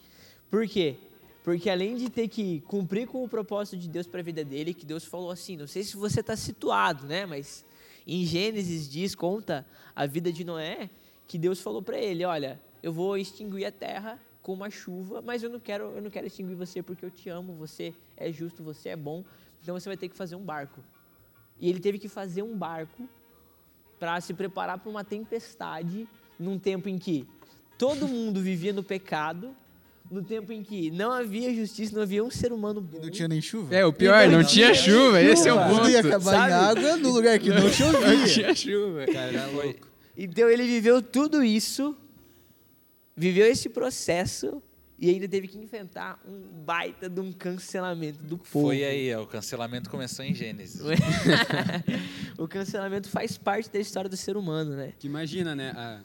Por 0.51 0.67
quê? 0.67 0.97
Porque 1.45 1.71
além 1.71 1.95
de 1.95 2.11
ter 2.11 2.27
que 2.27 2.61
cumprir 2.63 3.07
com 3.07 3.23
o 3.23 3.29
propósito 3.29 3.77
de 3.77 3.89
Deus 3.89 4.07
para 4.07 4.19
a 4.19 4.23
vida 4.23 4.45
dele, 4.45 4.75
que 4.75 4.85
Deus 4.85 5.05
falou 5.05 5.31
assim, 5.31 5.57
não 5.57 5.69
sei 5.69 5.85
se 5.85 5.97
você 5.97 6.19
está 6.19 6.35
situado, 6.35 7.07
né? 7.07 7.25
Mas 7.25 7.65
em 8.05 8.25
Gênesis 8.25 8.89
diz, 8.89 9.15
conta 9.15 9.65
a 9.95 10.07
vida 10.07 10.33
de 10.33 10.45
Noé, 10.45 10.91
que 11.27 11.39
Deus 11.39 11.61
falou 11.61 11.81
para 11.81 11.99
ele, 11.99 12.25
olha, 12.25 12.61
eu 12.83 12.93
vou 12.93 13.17
extinguir 13.17 13.65
a 13.65 13.71
terra 13.71 14.21
com 14.43 14.53
uma 14.53 14.71
chuva, 14.71 15.23
mas 15.23 15.43
eu 15.43 15.51
não 15.51 15.59
quero, 15.59 15.85
eu 15.97 16.03
não 16.03 16.11
quero 16.11 16.27
extinguir 16.27 16.55
você 16.55 16.83
porque 16.83 17.05
eu 17.05 17.11
te 17.11 17.29
amo, 17.29 17.53
você 17.55 17.95
é 18.17 18.33
justo, 18.33 18.63
você 18.63 18.91
é 18.91 18.97
bom, 18.97 19.25
então 19.63 19.79
você 19.79 19.89
vai 19.89 19.97
ter 19.97 20.09
que 20.09 20.17
fazer 20.17 20.37
um 20.37 20.45
barco. 20.45 20.81
E 21.61 21.69
ele 21.69 21.81
teve 21.81 21.99
que 21.99 22.09
fazer 22.09 22.43
um 22.43 22.57
barco 22.57 23.09
para 23.99 24.21
se 24.21 24.35
preparar 24.35 24.79
para 24.79 24.91
uma 24.91 25.05
tempestade 25.05 26.07
num 26.39 26.59
tempo 26.59 26.89
em 26.89 26.99
que 26.99 27.27
todo 27.79 28.07
mundo 28.07 28.41
vivia 28.41 28.73
no 28.73 28.83
pecado, 28.83 29.55
no 30.11 30.23
tempo 30.23 30.53
em 30.53 30.63
que 30.63 30.91
não 30.91 31.11
havia 31.11 31.53
justiça, 31.55 31.95
não 31.95 32.03
havia 32.03 32.23
um 32.23 32.31
ser 32.31 32.53
humano 32.53 32.81
bom. 32.81 33.01
Não 33.03 33.11
tinha 33.11 33.27
nem 33.27 33.41
chuva. 33.41 33.75
É, 33.75 33.85
o 33.85 33.93
pior, 33.93 34.19
Então, 34.21 34.33
não 34.33 34.39
não 34.41 34.47
tinha 34.47 34.73
tinha 34.73 34.85
chuva, 34.85 35.21
esse 35.21 35.49
é 35.49 35.53
o 35.53 35.57
chuva. 35.57 35.69
ponto. 35.69 35.79
Tudo 35.81 35.91
ia 35.91 36.01
acabar 36.01 36.21
sabe? 36.33 36.51
em 36.53 36.55
água 36.55 36.97
no 36.99 37.11
lugar 37.11 37.39
que 37.39 37.49
não 37.49 37.63
Não 37.63 37.73
chovia. 37.73 38.27
tinha 38.27 38.55
chuva. 38.55 39.07
Cara, 39.07 39.33
era 39.33 39.47
louco. 39.47 39.89
Então 40.17 40.49
ele 40.49 40.65
viveu 40.65 41.03
tudo 41.03 41.43
isso, 41.43 41.97
viveu 43.17 43.47
esse 43.47 43.69
processo 43.69 44.63
e 44.99 45.11
ainda 45.11 45.29
teve 45.29 45.47
que 45.47 45.59
enfrentar 45.59 46.19
um 46.27 46.41
baita 46.65 47.09
de 47.09 47.21
um 47.21 47.31
cancelamento 47.33 48.23
do 48.23 48.39
povo. 48.39 48.69
Foi 48.69 48.83
aí, 48.83 49.15
ó, 49.15 49.23
o 49.23 49.27
cancelamento 49.27 49.91
começou 49.91 50.25
em 50.25 50.35
Gênesis. 50.35 50.81
o 52.39 52.49
cancelamento 52.49 53.09
faz 53.09 53.37
parte 53.37 53.71
da 53.71 53.79
história 53.79 54.09
do 54.09 54.17
ser 54.17 54.37
humano, 54.37 54.75
né? 54.75 54.95
Que 54.99 55.07
imagina, 55.07 55.55
né? 55.55 55.73
a- 55.77 56.03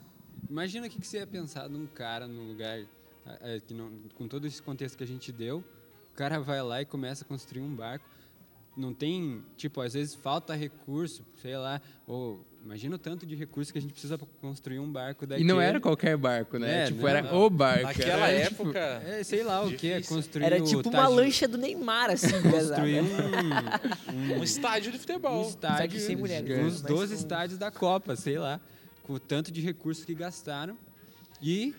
imagina 0.48 0.86
o 0.86 0.90
que, 0.90 1.00
que 1.00 1.06
você 1.06 1.18
ia 1.18 1.26
pensar 1.26 1.68
num 1.68 1.86
cara 1.86 2.26
num 2.26 2.48
lugar 2.48 2.80
ah, 3.26 3.38
é, 3.40 3.60
que 3.60 3.72
não, 3.72 3.90
com 4.14 4.28
todo 4.28 4.46
esse 4.46 4.60
contexto 4.60 4.96
que 4.98 5.04
a 5.04 5.06
gente 5.06 5.32
deu, 5.32 5.64
o 6.12 6.14
cara 6.14 6.38
vai 6.40 6.62
lá 6.62 6.82
e 6.82 6.84
começa 6.84 7.24
a 7.24 7.26
construir 7.26 7.62
um 7.62 7.74
barco. 7.74 8.04
Não 8.76 8.92
tem, 8.92 9.42
tipo, 9.56 9.80
às 9.80 9.94
vezes 9.94 10.14
falta 10.14 10.54
recurso, 10.54 11.24
sei 11.40 11.56
lá, 11.56 11.80
ou 12.06 12.44
imagina 12.64 12.94
o 12.96 12.98
tanto 12.98 13.26
de 13.26 13.34
recurso 13.34 13.72
que 13.72 13.78
a 13.78 13.82
gente 13.82 13.92
precisa 13.92 14.16
para 14.16 14.26
construir 14.40 14.78
um 14.78 14.90
barco 14.90 15.24
E 15.24 15.26
daquele. 15.26 15.48
não 15.48 15.60
era 15.60 15.80
qualquer 15.80 16.16
barco, 16.16 16.58
né? 16.58 16.82
É, 16.82 16.86
tipo, 16.86 17.00
não, 17.02 17.08
era 17.08 17.22
não. 17.22 17.42
o 17.42 17.50
barco. 17.50 17.82
Naquela 17.84 18.28
era, 18.28 18.48
tipo, 18.48 18.62
época. 18.62 18.78
É, 18.78 19.22
sei 19.24 19.42
lá 19.42 19.62
o 19.64 19.72
que, 19.76 19.90
é 19.92 20.02
construir 20.02 20.44
Era 20.44 20.62
o 20.62 20.64
tipo 20.64 20.88
uma 20.88 20.92
Taj- 21.02 21.14
lancha 21.14 21.48
do 21.48 21.58
Neymar, 21.58 22.10
assim, 22.10 22.30
Construir 22.30 22.52
pesada. 22.52 22.82
um, 24.12 24.38
Um 24.40 24.44
estádio 24.44 24.92
de 24.92 24.98
futebol. 24.98 25.44
um 25.44 25.48
estádio, 25.48 26.00
Só 26.00 26.06
sem 26.06 26.16
mulheres, 26.16 26.48
uns 26.50 26.56
né? 26.56 26.62
Mas 26.64 26.82
12 26.82 27.14
com- 27.14 27.20
estádios 27.20 27.58
da 27.58 27.70
Copa, 27.70 28.14
sei 28.16 28.38
lá, 28.38 28.60
com 29.02 29.14
o 29.14 29.18
tanto 29.20 29.50
de 29.50 29.60
recursos 29.60 30.04
que 30.04 30.14
gastaram 30.14 30.76
e 31.42 31.74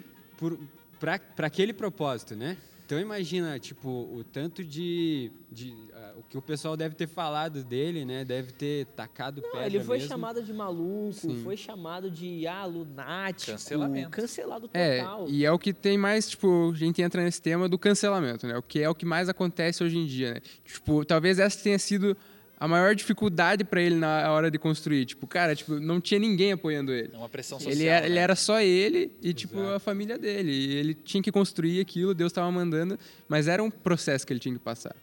para 0.99 1.47
aquele 1.47 1.73
propósito, 1.73 2.35
né? 2.35 2.57
Então 2.85 2.99
imagina, 2.99 3.57
tipo, 3.59 3.87
o 3.89 4.23
tanto 4.23 4.63
de, 4.63 5.31
de 5.51 5.73
ah, 5.93 6.13
o 6.17 6.23
que 6.23 6.37
o 6.37 6.41
pessoal 6.41 6.75
deve 6.75 6.95
ter 6.95 7.07
falado 7.07 7.63
dele, 7.63 8.03
né? 8.03 8.25
Deve 8.25 8.51
ter 8.51 8.85
tacado 8.87 9.41
Não, 9.41 9.49
pedra 9.51 9.65
ele 9.65 9.79
foi 9.79 9.97
mesmo. 9.97 10.09
chamado 10.09 10.43
de 10.43 10.51
maluco, 10.53 11.13
Sim. 11.13 11.41
foi 11.43 11.55
chamado 11.55 12.11
de 12.11 12.45
ah, 12.45 12.65
lunático, 12.65 13.51
Cancelamento. 13.53 14.09
cancelado 14.09 14.69
É, 14.73 14.99
total. 15.01 15.29
e 15.29 15.45
é 15.45 15.51
o 15.51 15.57
que 15.57 15.73
tem 15.73 15.97
mais, 15.97 16.29
tipo, 16.29 16.71
a 16.73 16.77
gente 16.77 17.01
entra 17.01 17.23
nesse 17.23 17.41
tema 17.41 17.69
do 17.69 17.79
cancelamento, 17.79 18.45
né? 18.45 18.57
O 18.57 18.61
que 18.61 18.79
é 18.81 18.89
o 18.89 18.93
que 18.95 19.05
mais 19.05 19.29
acontece 19.29 19.83
hoje 19.83 19.97
em 19.97 20.05
dia, 20.05 20.33
né? 20.35 20.41
Tipo, 20.65 21.05
talvez 21.05 21.39
essa 21.39 21.63
tenha 21.63 21.79
sido 21.79 22.17
a 22.63 22.67
maior 22.67 22.95
dificuldade 22.95 23.65
pra 23.65 23.81
ele 23.81 23.95
na 23.95 24.31
hora 24.31 24.49
de 24.49 24.57
construir. 24.57 25.05
Tipo, 25.05 25.27
cara, 25.27 25.53
tipo, 25.53 25.81
não 25.81 25.99
tinha 25.99 26.17
ninguém 26.17 26.53
apoiando 26.53 26.93
ele. 26.93 27.09
É 27.13 27.17
uma 27.17 27.27
pressão 27.27 27.59
social. 27.59 27.75
Ele 27.75 27.87
era, 27.87 28.05
ele 28.05 28.15
né? 28.15 28.21
era 28.21 28.37
só 28.37 28.61
ele 28.61 29.11
e, 29.21 29.33
tipo, 29.33 29.59
Exato. 29.59 29.75
a 29.75 29.79
família 29.79 30.17
dele. 30.17 30.49
E 30.49 30.75
ele 30.75 30.93
tinha 30.93 31.21
que 31.21 31.29
construir 31.29 31.81
aquilo, 31.81 32.13
Deus 32.13 32.31
estava 32.31 32.49
mandando, 32.49 32.97
mas 33.27 33.49
era 33.49 33.61
um 33.61 33.69
processo 33.69 34.25
que 34.25 34.31
ele 34.31 34.39
tinha 34.39 34.55
que 34.55 34.61
passar. 34.61 34.95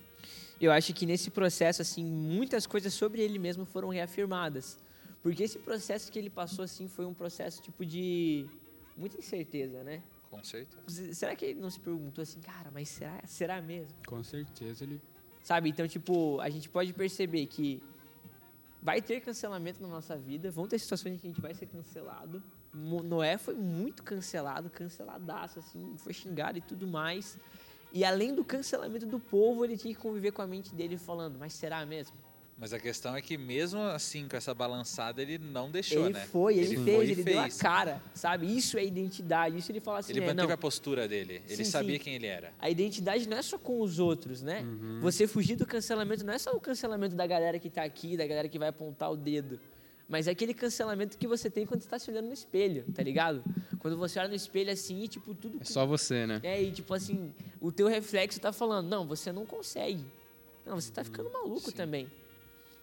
Eu 0.58 0.72
acho 0.72 0.94
que 0.94 1.04
nesse 1.04 1.30
processo, 1.30 1.82
assim, 1.82 2.02
muitas 2.02 2.66
coisas 2.66 2.94
sobre 2.94 3.20
ele 3.20 3.38
mesmo 3.38 3.66
foram 3.66 3.90
reafirmadas. 3.90 4.78
Porque 5.22 5.42
esse 5.42 5.58
processo 5.58 6.10
que 6.10 6.18
ele 6.18 6.30
passou, 6.30 6.64
assim, 6.64 6.88
foi 6.88 7.04
um 7.04 7.12
processo, 7.12 7.60
tipo, 7.60 7.84
de 7.84 8.46
muita 8.96 9.18
incerteza, 9.18 9.84
né? 9.84 10.02
Com 10.30 10.42
certeza. 10.42 11.12
Será 11.12 11.36
que 11.36 11.44
ele 11.44 11.60
não 11.60 11.68
se 11.68 11.78
perguntou 11.78 12.22
assim, 12.22 12.40
cara, 12.40 12.70
mas 12.72 12.88
será, 12.88 13.20
será 13.26 13.60
mesmo? 13.60 13.92
Com 14.06 14.24
certeza 14.24 14.82
ele 14.82 14.98
Sabe? 15.50 15.68
Então, 15.68 15.88
tipo, 15.88 16.38
a 16.40 16.48
gente 16.48 16.68
pode 16.68 16.92
perceber 16.92 17.44
que 17.46 17.82
vai 18.80 19.02
ter 19.02 19.20
cancelamento 19.20 19.82
na 19.82 19.88
nossa 19.88 20.16
vida, 20.16 20.48
vão 20.48 20.68
ter 20.68 20.78
situações 20.78 21.14
em 21.14 21.18
que 21.18 21.26
a 21.26 21.30
gente 21.30 21.40
vai 21.40 21.52
ser 21.52 21.66
cancelado. 21.66 22.40
Noé 22.72 23.36
foi 23.36 23.54
muito 23.56 24.04
cancelado, 24.04 24.70
canceladaço, 24.70 25.58
assim, 25.58 25.96
foi 25.98 26.12
xingado 26.12 26.58
e 26.58 26.60
tudo 26.60 26.86
mais. 26.86 27.36
E 27.92 28.04
além 28.04 28.32
do 28.32 28.44
cancelamento 28.44 29.06
do 29.06 29.18
povo, 29.18 29.64
ele 29.64 29.76
tinha 29.76 29.92
que 29.92 29.98
conviver 30.00 30.30
com 30.30 30.40
a 30.40 30.46
mente 30.46 30.72
dele 30.72 30.96
falando, 30.96 31.36
mas 31.36 31.52
será 31.52 31.84
mesmo? 31.84 32.16
Mas 32.60 32.74
a 32.74 32.78
questão 32.78 33.16
é 33.16 33.22
que 33.22 33.38
mesmo 33.38 33.80
assim, 33.80 34.28
com 34.28 34.36
essa 34.36 34.52
balançada, 34.52 35.22
ele 35.22 35.38
não 35.38 35.70
deixou, 35.70 36.04
ele 36.04 36.12
né? 36.12 36.26
foi, 36.26 36.58
ele, 36.58 36.76
fez, 36.76 36.94
foi 36.94 37.06
e 37.06 37.10
ele 37.10 37.24
deu 37.24 37.38
a 37.38 37.44
fez. 37.44 37.56
cara, 37.56 38.02
sabe? 38.12 38.54
Isso 38.54 38.76
é 38.76 38.84
identidade, 38.84 39.56
isso 39.56 39.72
ele 39.72 39.80
fala 39.80 40.00
assim, 40.00 40.12
Ele 40.12 40.20
é, 40.20 40.26
manteve 40.26 40.46
não, 40.46 40.54
a 40.54 40.58
postura 40.58 41.08
dele. 41.08 41.40
Ele 41.48 41.64
Sim, 41.64 41.70
sabia 41.70 41.96
sim. 41.96 42.04
quem 42.04 42.14
ele 42.16 42.26
era. 42.26 42.52
A 42.58 42.68
identidade 42.68 43.26
não 43.26 43.38
é 43.38 43.40
só 43.40 43.56
com 43.56 43.80
os 43.80 43.98
outros, 43.98 44.42
né? 44.42 44.62
Você 45.00 45.26
fugir 45.26 45.56
do 45.56 45.64
cancelamento 45.64 46.22
não 46.22 46.34
é 46.34 46.38
só 46.38 46.52
o 46.52 46.60
cancelamento 46.60 47.16
da 47.16 47.26
galera 47.26 47.58
que 47.58 47.70
tá 47.70 47.82
aqui, 47.82 48.14
da 48.14 48.26
galera 48.26 48.46
que 48.46 48.58
vai 48.58 48.68
apontar 48.68 49.10
o 49.10 49.16
dedo. 49.16 49.58
Mas 50.06 50.28
é 50.28 50.32
aquele 50.32 50.52
cancelamento 50.52 51.16
que 51.16 51.26
você 51.26 51.48
tem 51.48 51.64
quando 51.64 51.80
você 51.80 51.88
tá 51.88 51.98
se 51.98 52.10
olhando 52.10 52.26
no 52.26 52.34
espelho, 52.34 52.84
tá 52.94 53.02
ligado? 53.02 53.42
Quando 53.78 53.96
você 53.96 54.18
olha 54.18 54.28
no 54.28 54.34
espelho 54.34 54.70
assim 54.70 55.04
e, 55.04 55.08
tipo, 55.08 55.34
tudo. 55.34 55.56
É 55.62 55.64
só 55.64 55.86
você, 55.86 56.26
né? 56.26 56.40
É, 56.42 56.62
e 56.62 56.70
tipo 56.70 56.92
assim, 56.92 57.32
o 57.58 57.72
teu 57.72 57.86
reflexo 57.86 58.38
tá 58.38 58.52
falando, 58.52 58.86
não, 58.86 59.06
você 59.06 59.32
não 59.32 59.46
consegue. 59.46 60.04
Não, 60.66 60.78
você 60.78 60.92
tá 60.92 61.02
ficando 61.02 61.30
maluco 61.30 61.70
Sim. 61.70 61.76
também. 61.76 62.10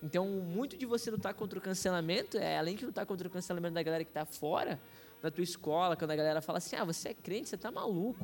Então, 0.01 0.27
muito 0.27 0.77
de 0.77 0.86
você 0.86 1.10
lutar 1.10 1.34
contra 1.34 1.58
o 1.58 1.62
cancelamento, 1.62 2.38
é, 2.38 2.58
além 2.58 2.75
de 2.75 2.86
lutar 2.86 3.06
contra 3.06 3.27
o 3.27 3.32
cancelamento 3.32 3.74
da 3.74 3.84
galera 3.84 4.04
que 4.04 4.12
tá 4.12 4.25
fora, 4.25 4.80
na 5.22 5.32
tua 5.32 5.44
escola, 5.44 5.96
quando 5.96 6.12
a 6.12 6.16
galera 6.16 6.42
fala 6.42 6.60
assim: 6.60 6.75
ah, 6.75 6.84
você 6.84 7.10
é 7.10 7.13
crente, 7.13 7.50
você 7.50 7.58
tá 7.58 7.72
maluco. 7.72 8.24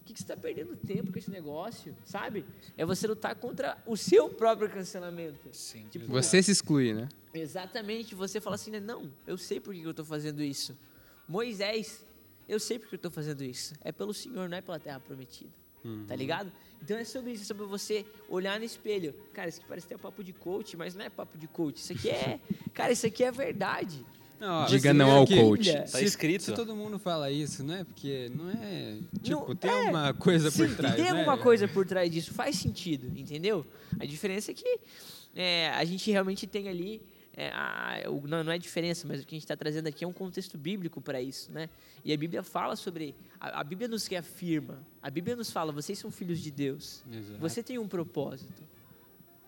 O 0.00 0.04
que, 0.04 0.12
que 0.12 0.18
você 0.18 0.24
está 0.24 0.36
perdendo 0.36 0.74
tempo 0.74 1.12
com 1.12 1.18
esse 1.18 1.30
negócio? 1.30 1.96
Sabe? 2.04 2.44
É 2.76 2.84
você 2.84 3.06
lutar 3.06 3.36
contra 3.36 3.78
o 3.86 3.96
seu 3.96 4.28
próprio 4.28 4.68
cancelamento. 4.68 5.48
Sim. 5.52 5.86
Tipo, 5.88 6.06
Você 6.08 6.42
se 6.42 6.50
exclui, 6.50 6.92
né? 6.92 7.08
Exatamente, 7.32 8.12
você 8.12 8.40
fala 8.40 8.56
assim, 8.56 8.72
né? 8.72 8.80
Não, 8.80 9.12
eu 9.24 9.38
sei 9.38 9.60
por 9.60 9.72
que 9.72 9.80
eu 9.80 9.92
estou 9.92 10.04
fazendo 10.04 10.42
isso. 10.42 10.76
Moisés, 11.28 12.04
eu 12.48 12.58
sei 12.58 12.80
por 12.80 12.88
que 12.88 12.96
eu 12.96 12.96
estou 12.96 13.12
fazendo 13.12 13.44
isso. 13.44 13.74
É 13.80 13.92
pelo 13.92 14.12
Senhor, 14.12 14.48
não 14.48 14.56
é 14.56 14.60
pela 14.60 14.80
terra 14.80 14.98
prometida. 14.98 15.52
Tá 16.06 16.14
ligado? 16.14 16.52
Então 16.82 16.96
é 16.96 17.04
sobre 17.04 17.32
isso, 17.32 17.42
é 17.42 17.46
sobre 17.46 17.64
você 17.66 18.04
olhar 18.28 18.58
no 18.58 18.64
espelho. 18.64 19.14
Cara, 19.32 19.48
isso 19.48 19.58
aqui 19.60 19.68
parece 19.68 19.86
ter 19.86 19.98
papo 19.98 20.22
de 20.24 20.32
coach, 20.32 20.76
mas 20.76 20.94
não 20.94 21.04
é 21.04 21.10
papo 21.10 21.36
de 21.38 21.46
coach. 21.46 21.76
Isso 21.78 21.92
aqui 21.92 22.10
é. 22.10 22.38
Cara, 22.74 22.92
isso 22.92 23.06
aqui 23.06 23.22
é 23.24 23.30
verdade. 23.32 24.04
Não, 24.40 24.62
ó, 24.62 24.66
Diga 24.66 24.92
não 24.92 25.10
ao 25.10 25.24
coach. 25.26 25.72
Tá 25.72 25.86
se- 25.86 26.04
escrito. 26.04 26.42
Se 26.42 26.52
todo 26.52 26.74
mundo 26.74 26.98
fala 26.98 27.30
isso, 27.30 27.62
não 27.62 27.74
é 27.74 27.84
porque 27.84 28.28
não 28.34 28.50
é. 28.50 28.98
Tipo, 29.22 29.46
Não, 29.48 29.54
tem 29.54 29.70
é. 29.70 29.90
uma 29.90 30.12
coisa 30.12 30.50
Sim, 30.50 30.66
por 30.66 30.76
trás. 30.76 30.94
tem 30.96 31.04
né? 31.04 31.10
alguma 31.12 31.38
coisa 31.38 31.68
por 31.68 31.86
trás 31.86 32.10
disso, 32.10 32.34
faz 32.34 32.56
sentido, 32.56 33.06
entendeu? 33.16 33.64
A 34.00 34.04
diferença 34.04 34.50
é 34.50 34.54
que 34.54 34.80
é, 35.36 35.70
a 35.70 35.84
gente 35.84 36.10
realmente 36.10 36.46
tem 36.48 36.68
ali. 36.68 37.00
É, 37.36 37.48
a- 37.50 38.02
o- 38.08 38.26
não, 38.26 38.44
não 38.44 38.52
é 38.52 38.58
diferença, 38.58 39.06
mas 39.08 39.22
o 39.22 39.26
que 39.26 39.34
a 39.34 39.36
gente 39.36 39.44
está 39.44 39.56
trazendo 39.56 39.86
aqui 39.86 40.04
é 40.04 40.08
um 40.08 40.12
contexto 40.12 40.58
bíblico 40.58 41.00
para 41.00 41.20
isso, 41.20 41.50
né? 41.50 41.68
E 42.04 42.12
a 42.12 42.16
Bíblia 42.16 42.42
fala 42.42 42.76
sobre. 42.76 43.14
A, 43.40 43.60
a 43.60 43.64
Bíblia 43.64 43.88
nos 43.88 44.06
reafirma. 44.06 44.84
A 45.00 45.08
Bíblia 45.10 45.34
nos 45.36 45.50
fala: 45.50 45.72
vocês 45.72 45.98
são 45.98 46.10
filhos 46.10 46.40
de 46.40 46.50
Deus. 46.50 47.02
Exato. 47.10 47.38
Você 47.40 47.62
tem 47.62 47.78
um 47.78 47.88
propósito. 47.88 48.62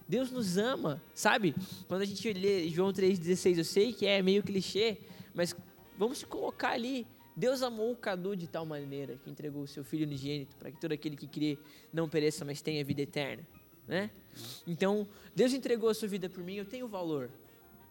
Deus 0.08 0.30
nos 0.30 0.58
ama, 0.58 1.02
sabe? 1.14 1.54
Quando 1.88 2.02
a 2.02 2.04
gente 2.04 2.30
lê 2.32 2.68
João 2.68 2.92
3,16, 2.92 3.56
eu 3.58 3.64
sei 3.64 3.92
que 3.92 4.06
é 4.06 4.20
meio 4.20 4.42
clichê, 4.42 4.98
mas 5.34 5.56
vamos 5.98 6.18
se 6.18 6.26
colocar 6.26 6.70
ali. 6.72 7.06
Deus 7.36 7.62
amou 7.62 7.90
o 7.92 7.96
Cadu 7.96 8.36
de 8.36 8.46
tal 8.46 8.64
maneira 8.66 9.16
que 9.24 9.28
entregou 9.30 9.62
o 9.62 9.66
seu 9.66 9.82
filho 9.82 10.06
unigênito 10.06 10.54
para 10.56 10.70
que 10.70 10.78
todo 10.80 10.92
aquele 10.92 11.16
que 11.16 11.26
crê 11.26 11.58
não 11.92 12.08
pereça, 12.08 12.44
mas 12.44 12.60
tenha 12.62 12.84
vida 12.84 13.00
eterna, 13.02 13.42
né? 13.88 14.10
Então, 14.66 15.08
Deus 15.34 15.52
entregou 15.52 15.88
a 15.88 15.94
sua 15.94 16.06
vida 16.06 16.28
por 16.28 16.44
mim, 16.44 16.54
eu 16.54 16.64
tenho 16.64 16.86
valor, 16.86 17.30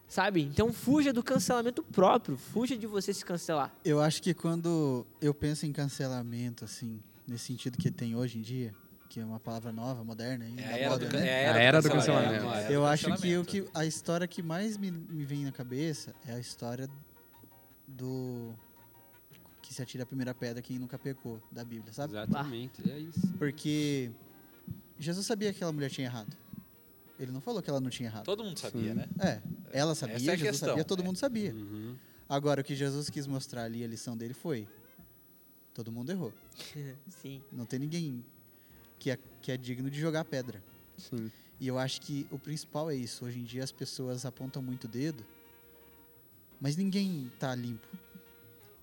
sabe? 0.08 0.42
Então, 0.42 0.72
fuja 0.72 1.12
do 1.12 1.22
cancelamento 1.22 1.82
próprio, 1.82 2.36
fuja 2.36 2.76
de 2.76 2.86
você 2.86 3.12
se 3.12 3.24
cancelar. 3.24 3.74
Eu 3.84 4.00
acho 4.00 4.22
que 4.22 4.32
quando 4.34 5.06
eu 5.20 5.32
penso 5.34 5.66
em 5.66 5.72
cancelamento, 5.72 6.64
assim, 6.64 7.00
nesse 7.26 7.44
sentido 7.46 7.78
que 7.78 7.90
tem 7.90 8.14
hoje 8.14 8.38
em 8.38 8.42
dia, 8.42 8.74
que 9.08 9.20
é 9.20 9.24
uma 9.24 9.38
palavra 9.38 9.70
nova, 9.72 10.02
moderna, 10.02 10.44
ainda 10.44 10.60
É 10.62 10.66
a 10.74 10.78
era 10.78 10.98
do, 10.98 11.04
moda, 11.04 11.18
é 11.18 11.20
né? 11.20 11.48
A 11.50 11.58
era 11.58 11.80
do 11.82 11.88
É 11.88 11.90
cancelamento. 11.90 12.44
era 12.46 12.72
Eu 12.72 12.80
do 12.80 12.86
acho 12.86 13.14
que 13.16 13.36
o 13.36 13.44
que 13.44 13.64
a 13.74 13.84
história 13.86 14.26
que 14.26 14.42
mais 14.42 14.76
me, 14.76 14.90
me 14.90 15.24
vem 15.24 15.44
na 15.44 15.52
cabeça 15.52 16.14
é 16.26 16.32
a 16.34 16.38
história 16.40 16.88
do 17.86 18.52
que 19.62 19.72
se 19.72 19.80
atira 19.82 20.02
a 20.02 20.06
primeira 20.06 20.34
pedra 20.34 20.60
quem 20.62 20.78
nunca 20.78 20.98
pecou 20.98 21.40
da 21.50 21.64
Bíblia, 21.64 21.92
sabe? 21.92 22.12
Exatamente, 22.14 22.82
é 22.90 22.98
isso. 22.98 23.20
Porque 23.38 24.10
Jesus 24.98 25.26
sabia 25.26 25.50
que 25.50 25.56
aquela 25.56 25.72
mulher 25.72 25.90
tinha 25.90 26.06
errado. 26.06 26.36
Ele 27.18 27.30
não 27.30 27.40
falou 27.40 27.62
que 27.62 27.70
ela 27.70 27.80
não 27.80 27.90
tinha 27.90 28.08
errado. 28.08 28.24
Todo 28.24 28.42
mundo 28.42 28.58
sabia, 28.58 28.90
Sim. 28.92 28.94
né? 28.98 29.06
É, 29.20 29.40
ela 29.74 29.94
sabia, 29.94 30.16
Essa 30.16 30.30
é 30.30 30.34
a 30.34 30.36
Jesus 30.36 30.50
questão, 30.50 30.68
sabia, 30.70 30.84
todo 30.84 31.02
é. 31.02 31.04
mundo 31.04 31.16
sabia. 31.18 31.52
Uhum. 31.52 31.96
Agora, 32.28 32.60
o 32.60 32.64
que 32.64 32.74
Jesus 32.76 33.10
quis 33.10 33.26
mostrar 33.26 33.64
ali, 33.64 33.82
a 33.82 33.88
lição 33.88 34.16
dele 34.16 34.32
foi: 34.32 34.68
todo 35.74 35.90
mundo 35.90 36.10
errou. 36.10 36.32
Sim. 37.10 37.42
Não 37.52 37.66
tem 37.66 37.80
ninguém 37.80 38.24
que 39.00 39.10
é, 39.10 39.18
que 39.42 39.50
é 39.50 39.56
digno 39.56 39.90
de 39.90 40.00
jogar 40.00 40.24
pedra. 40.24 40.62
Sim. 40.96 41.30
E 41.60 41.66
eu 41.66 41.76
acho 41.78 42.00
que 42.00 42.24
o 42.30 42.38
principal 42.38 42.88
é 42.90 42.94
isso. 42.94 43.24
Hoje 43.24 43.40
em 43.40 43.44
dia 43.44 43.64
as 43.64 43.72
pessoas 43.72 44.24
apontam 44.24 44.62
muito 44.62 44.84
o 44.84 44.88
dedo, 44.88 45.24
mas 46.60 46.76
ninguém 46.76 47.30
tá 47.38 47.52
limpo. 47.54 47.86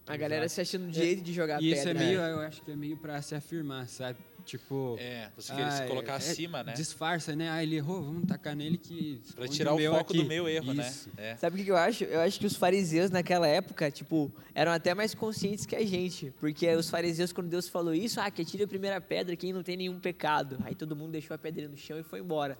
A 0.07 0.17
galera 0.17 0.49
se 0.49 0.59
achando 0.59 0.91
direito 0.91 1.21
de 1.21 1.31
jogar 1.31 1.61
E 1.61 1.71
isso 1.71 1.83
pedra. 1.83 2.03
é 2.03 2.05
meio, 2.07 2.19
eu 2.19 2.39
acho 2.39 2.61
que 2.61 2.71
é 2.71 2.75
meio 2.75 2.97
pra 2.97 3.21
se 3.21 3.33
afirmar, 3.33 3.87
sabe? 3.87 4.19
Tipo. 4.51 4.97
É, 4.99 5.29
você 5.33 5.53
queria 5.53 5.71
se 5.71 5.83
ah, 5.83 5.87
colocar 5.87 6.11
é- 6.11 6.15
acima, 6.17 6.61
né? 6.61 6.73
Disfarça, 6.73 7.33
né? 7.33 7.49
Ah, 7.49 7.63
ele 7.63 7.77
errou, 7.77 8.01
vamos 8.03 8.27
tacar 8.27 8.53
nele 8.53 8.77
que. 8.77 9.21
Pra 9.33 9.47
tirar 9.47 9.73
o 9.73 9.77
meu 9.77 9.93
foco 9.93 10.11
aqui. 10.11 10.23
do 10.23 10.27
meu 10.27 10.45
erro, 10.45 10.73
Isso. 10.73 11.09
né? 11.15 11.31
É. 11.31 11.37
Sabe 11.37 11.61
o 11.61 11.63
que 11.63 11.71
eu 11.71 11.77
acho? 11.77 12.03
Eu 12.03 12.19
acho 12.19 12.37
que 12.37 12.45
os 12.45 12.57
fariseus 12.57 13.09
naquela 13.09 13.47
época, 13.47 13.89
tipo, 13.89 14.29
eram 14.53 14.73
até 14.73 14.93
mais 14.93 15.15
conscientes 15.15 15.65
que 15.65 15.73
a 15.73 15.85
gente. 15.85 16.33
Porque 16.37 16.69
os 16.75 16.89
fariseus, 16.89 17.31
quando 17.31 17.47
Deus 17.47 17.69
falou 17.69 17.93
isso, 17.93 18.19
ah, 18.19 18.29
que 18.29 18.41
atire 18.41 18.63
a 18.63 18.67
primeira 18.67 18.99
pedra 18.99 19.37
quem 19.37 19.53
não 19.53 19.63
tem 19.63 19.77
nenhum 19.77 19.97
pecado. 20.01 20.57
Aí 20.65 20.75
todo 20.75 20.97
mundo 20.97 21.13
deixou 21.13 21.33
a 21.33 21.37
pedra 21.37 21.69
no 21.69 21.77
chão 21.77 21.97
e 21.97 22.03
foi 22.03 22.19
embora. 22.19 22.57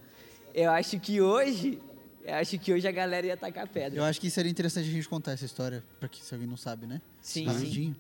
Eu 0.53 0.71
acho 0.71 0.97
que 0.97 1.19
hoje, 1.19 1.77
eu 2.23 2.35
acho 2.35 2.57
que 2.57 2.71
hoje 2.71 2.87
a 2.87 2.91
galera 2.91 3.27
ia 3.27 3.33
atacar 3.33 3.65
a 3.65 3.67
pedra. 3.67 3.99
Eu 3.99 4.05
acho 4.05 4.21
que 4.21 4.29
seria 4.29 4.49
interessante 4.49 4.87
a 4.87 4.91
gente 4.93 5.09
contar 5.09 5.33
essa 5.33 5.43
história, 5.43 5.83
para 5.99 6.07
que 6.07 6.23
se 6.23 6.33
alguém 6.33 6.47
não 6.47 6.55
sabe, 6.55 6.87
né? 6.87 7.01
Sim, 7.21 7.49
sim. 7.69 7.95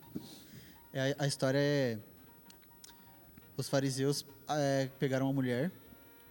É, 0.93 1.13
a, 1.19 1.25
a 1.25 1.27
história 1.27 1.59
é. 1.59 1.97
Os 3.57 3.69
fariseus 3.69 4.25
é, 4.49 4.89
pegaram 4.99 5.27
uma 5.27 5.33
mulher, 5.33 5.71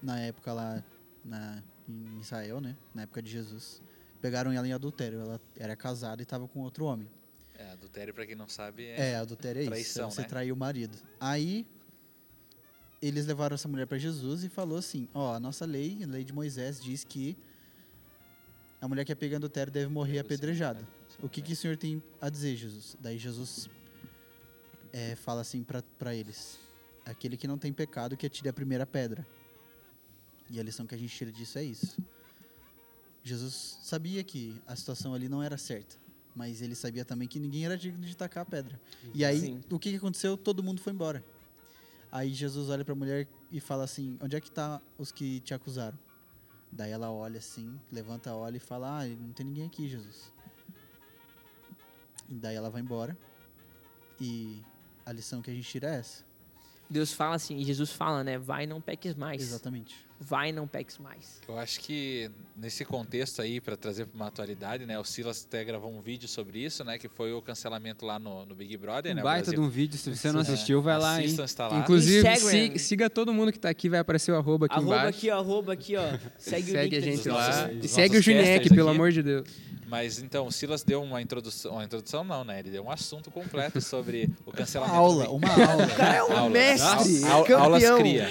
na 0.03 0.19
época 0.21 0.53
lá 0.53 0.85
na, 1.25 1.63
em 1.89 2.19
Israel, 2.21 2.61
né? 2.61 2.77
Na 2.95 3.03
época 3.03 3.23
de 3.23 3.31
Jesus. 3.31 3.83
Pegaram 4.21 4.53
ela 4.53 4.67
em 4.67 4.73
adultério. 4.73 5.21
Ela 5.21 5.41
era 5.59 5.77
casada 5.77 6.23
e 6.23 6.25
estava 6.25 6.47
com 6.49 6.61
outro 6.61 6.85
homem. 6.85 7.09
É, 7.55 7.73
adultério, 7.73 8.15
pra 8.15 8.27
quem 8.27 8.35
não 8.35 8.49
sabe, 8.49 8.87
é. 8.87 9.11
É, 9.11 9.17
adultério 9.17 9.61
é 9.61 9.63
isso. 9.63 9.71
Traição, 9.71 10.09
é 10.09 10.11
você 10.11 10.23
né? 10.23 10.29
trair 10.29 10.53
o 10.53 10.57
marido. 10.57 10.97
Aí 11.19 11.67
eles 13.03 13.27
levaram 13.27 13.55
essa 13.55 13.69
mulher 13.69 13.87
para 13.87 13.99
Jesus 13.99 14.45
e 14.45 14.49
falou 14.49 14.79
assim: 14.79 15.09
Ó, 15.13 15.35
a 15.35 15.41
nossa 15.41 15.67
lei, 15.67 16.03
a 16.03 16.07
lei 16.07 16.25
de 16.25 16.33
Moisés, 16.33 16.81
diz 16.81 17.05
que 17.05 17.37
a 18.81 18.89
mulher 18.89 19.05
que 19.05 19.13
é 19.13 19.15
pega 19.15 19.35
em 19.35 19.37
adultério 19.37 19.73
deve 19.73 19.89
morrer 19.89 20.21
apedrejada. 20.21 20.81
apedrejada. 20.81 21.01
O 21.23 21.29
que, 21.29 21.43
que 21.43 21.53
o 21.53 21.57
senhor 21.57 21.77
tem 21.77 22.03
a 22.21 22.31
dizer, 22.31 22.57
Jesus? 22.57 22.97
Daí 22.99 23.19
Jesus 23.19 23.69
é, 24.93 25.15
fala 25.17 25.43
assim 25.43 25.63
para 25.63 26.15
eles: 26.15 26.59
Aquele 27.05 27.37
que 27.37 27.49
não 27.49 27.59
tem 27.59 27.73
pecado 27.73 28.17
que 28.17 28.27
atire 28.27 28.49
a 28.49 28.53
primeira 28.53 28.87
pedra. 28.87 29.27
E 30.49 30.59
a 30.59 30.63
lição 30.63 30.87
que 30.87 30.95
a 30.95 30.99
gente 30.99 31.15
tira 31.15 31.31
disso 31.31 31.59
é 31.59 31.65
isso. 31.65 31.97
Jesus 33.23 33.79
sabia 33.83 34.25
que 34.25 34.61
a 34.67 34.75
situação 34.75 35.15
ali 35.15 35.29
não 35.29 35.43
era 35.43 35.57
certa, 35.57 35.97
mas 36.35 36.63
ele 36.63 36.75
sabia 36.75 37.05
também 37.05 37.29
que 37.29 37.39
ninguém 37.39 37.65
era 37.65 37.77
digno 37.77 38.05
de 38.05 38.17
tacar 38.17 38.43
a 38.43 38.47
pedra. 38.47 38.81
E 39.15 39.25
aí, 39.25 39.41
Sim. 39.41 39.61
o 39.71 39.79
que, 39.79 39.95
aconteceu? 39.95 40.37
Todo 40.37 40.63
mundo 40.63 40.81
foi 40.81 40.93
embora. 40.93 41.25
Aí 42.11 42.33
Jesus 42.33 42.69
olha 42.69 42.85
para 42.85 42.93
a 42.93 42.97
mulher 42.97 43.29
e 43.53 43.61
fala 43.61 43.85
assim: 43.85 44.19
Onde 44.21 44.35
é 44.35 44.41
que 44.41 44.51
tá 44.51 44.81
os 44.99 45.13
que 45.13 45.41
te 45.41 45.55
acusaram? 45.55 45.99
Daí 46.73 46.91
ela 46.91 47.11
olha 47.11 47.39
assim, 47.39 47.79
levanta, 47.93 48.35
olha 48.35 48.57
e 48.57 48.61
fala: 48.61 49.01
Ah, 49.01 49.07
não 49.07 49.33
tem 49.33 49.47
ninguém 49.47 49.67
aqui, 49.67 49.89
Jesus. 49.89 50.33
E 52.29 52.35
daí 52.35 52.57
ela 52.57 52.71
vai 52.71 52.81
embora. 52.81 53.17
E 54.21 54.63
a 55.05 55.13
lição 55.13 55.43
que 55.43 55.51
a 55.51 55.55
gente 55.55 55.69
tira 55.69 55.89
é 55.89 55.99
essa. 55.99 56.25
Deus 56.91 57.13
fala 57.13 57.37
assim, 57.37 57.57
e 57.57 57.65
Jesus 57.65 57.91
fala, 57.93 58.25
né? 58.25 58.37
Vai 58.37 58.65
e 58.65 58.67
não 58.67 58.81
peques 58.81 59.15
mais. 59.15 59.41
Exatamente. 59.41 59.95
Vai 60.23 60.51
e 60.51 60.53
não 60.53 60.67
peques 60.67 60.99
mais. 60.99 61.41
Eu 61.49 61.57
acho 61.59 61.81
que 61.81 62.31
nesse 62.55 62.85
contexto 62.85 63.41
aí, 63.41 63.59
para 63.59 63.75
trazer 63.75 64.05
para 64.07 64.17
uma 64.17 64.27
atualidade, 64.27 64.85
né? 64.85 64.99
O 64.99 65.05
Silas 65.05 65.47
até 65.49 65.65
gravou 65.65 65.91
um 65.91 66.03
vídeo 66.03 66.29
sobre 66.29 66.59
isso, 66.59 66.85
né? 66.85 66.99
Que 66.99 67.09
foi 67.09 67.33
o 67.33 67.41
cancelamento 67.41 68.05
lá 68.05 68.19
no, 68.19 68.45
no 68.45 68.55
Big 68.55 68.77
Brother, 68.77 69.15
né? 69.15 69.23
Um 69.23 69.25
o 69.25 69.29
baita 69.29 69.51
de 69.51 69.59
um 69.61 69.69
vídeo, 69.71 69.97
se 69.97 70.15
você 70.15 70.31
não 70.31 70.41
É, 70.41 70.43
assistiu, 70.43 70.83
vai 70.83 70.99
lá? 70.99 71.17
Assistam, 71.17 71.45
está 71.45 71.69
lá. 71.69 71.79
Inclusive, 71.79 72.79
siga 72.79 73.09
todo 73.09 73.33
mundo 73.33 73.51
que 73.51 73.59
tá 73.59 73.71
aqui, 73.71 73.89
vai 73.89 74.01
aparecer 74.01 74.31
o 74.33 74.37
arroba 74.37 74.67
aqui 74.67 74.75
Arroba 74.75 74.95
embaixo. 74.97 75.19
aqui, 75.19 75.31
ó, 75.31 75.39
arroba 75.39 75.73
aqui, 75.73 75.97
ó. 75.97 76.03
Segue, 76.37 76.71
o 76.71 76.75
Segue 76.75 76.77
a 76.77 76.83
link 76.83 76.91
da 76.93 77.01
gente 77.01 77.29
lá. 77.29 77.67
nossos- 77.67 77.85
E 77.85 77.89
segue 77.89 78.17
o 78.19 78.23
Juniek, 78.23 78.69
pelo 78.69 78.89
aqui. 78.89 78.97
amor 78.97 79.13
de 79.13 79.23
Deus. 79.23 79.49
Mas 79.91 80.21
então, 80.21 80.47
o 80.47 80.53
Silas 80.53 80.85
deu 80.85 81.03
uma 81.03 81.21
introdução, 81.21 81.73
uma 81.73 81.85
introdução 81.85 82.23
não, 82.23 82.45
né? 82.45 82.61
Ele 82.61 82.71
deu 82.71 82.85
um 82.85 82.91
assunto 82.91 83.29
completo 83.31 83.81
sobre 83.83 84.31
o 84.47 84.51
Uma 84.51 84.57
cancelamento. 84.57 84.97
aula, 84.97 85.29
uma 85.29 85.49
aula. 85.69 85.85
O 85.85 85.97
cara 85.97 86.17
é 86.17 86.23
um 86.23 86.37
Aula. 86.37 86.51
mestre, 86.51 87.25
Au- 87.25 87.41
campeão. 87.43 87.63
Aulas 87.65 87.91
cria. 87.99 88.29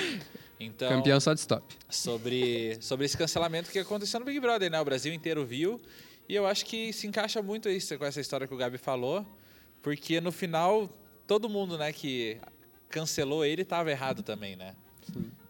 Então, 0.57 0.89
Campeão 0.89 1.19
só 1.19 1.33
de 1.33 1.39
stop. 1.41 1.63
sobre, 1.89 2.77
sobre 2.81 3.05
esse 3.05 3.17
cancelamento 3.17 3.69
que 3.71 3.79
aconteceu 3.79 4.19
no 4.21 4.25
Big 4.25 4.39
Brother, 4.39 4.71
né? 4.71 4.79
O 4.79 4.85
Brasil 4.85 5.13
inteiro 5.13 5.45
viu. 5.45 5.79
E 6.29 6.35
eu 6.35 6.45
acho 6.47 6.65
que 6.65 6.93
se 6.93 7.07
encaixa 7.07 7.41
muito 7.41 7.69
isso 7.69 7.97
com 7.97 8.05
essa 8.05 8.21
história 8.21 8.47
que 8.47 8.53
o 8.53 8.57
Gabi 8.57 8.77
falou, 8.77 9.25
porque 9.81 10.21
no 10.21 10.31
final 10.31 10.89
todo 11.27 11.49
mundo, 11.49 11.77
né, 11.77 11.91
que 11.91 12.37
cancelou 12.89 13.43
ele 13.45 13.61
estava 13.63 13.89
errado 13.91 14.21
também, 14.23 14.55
né? 14.55 14.75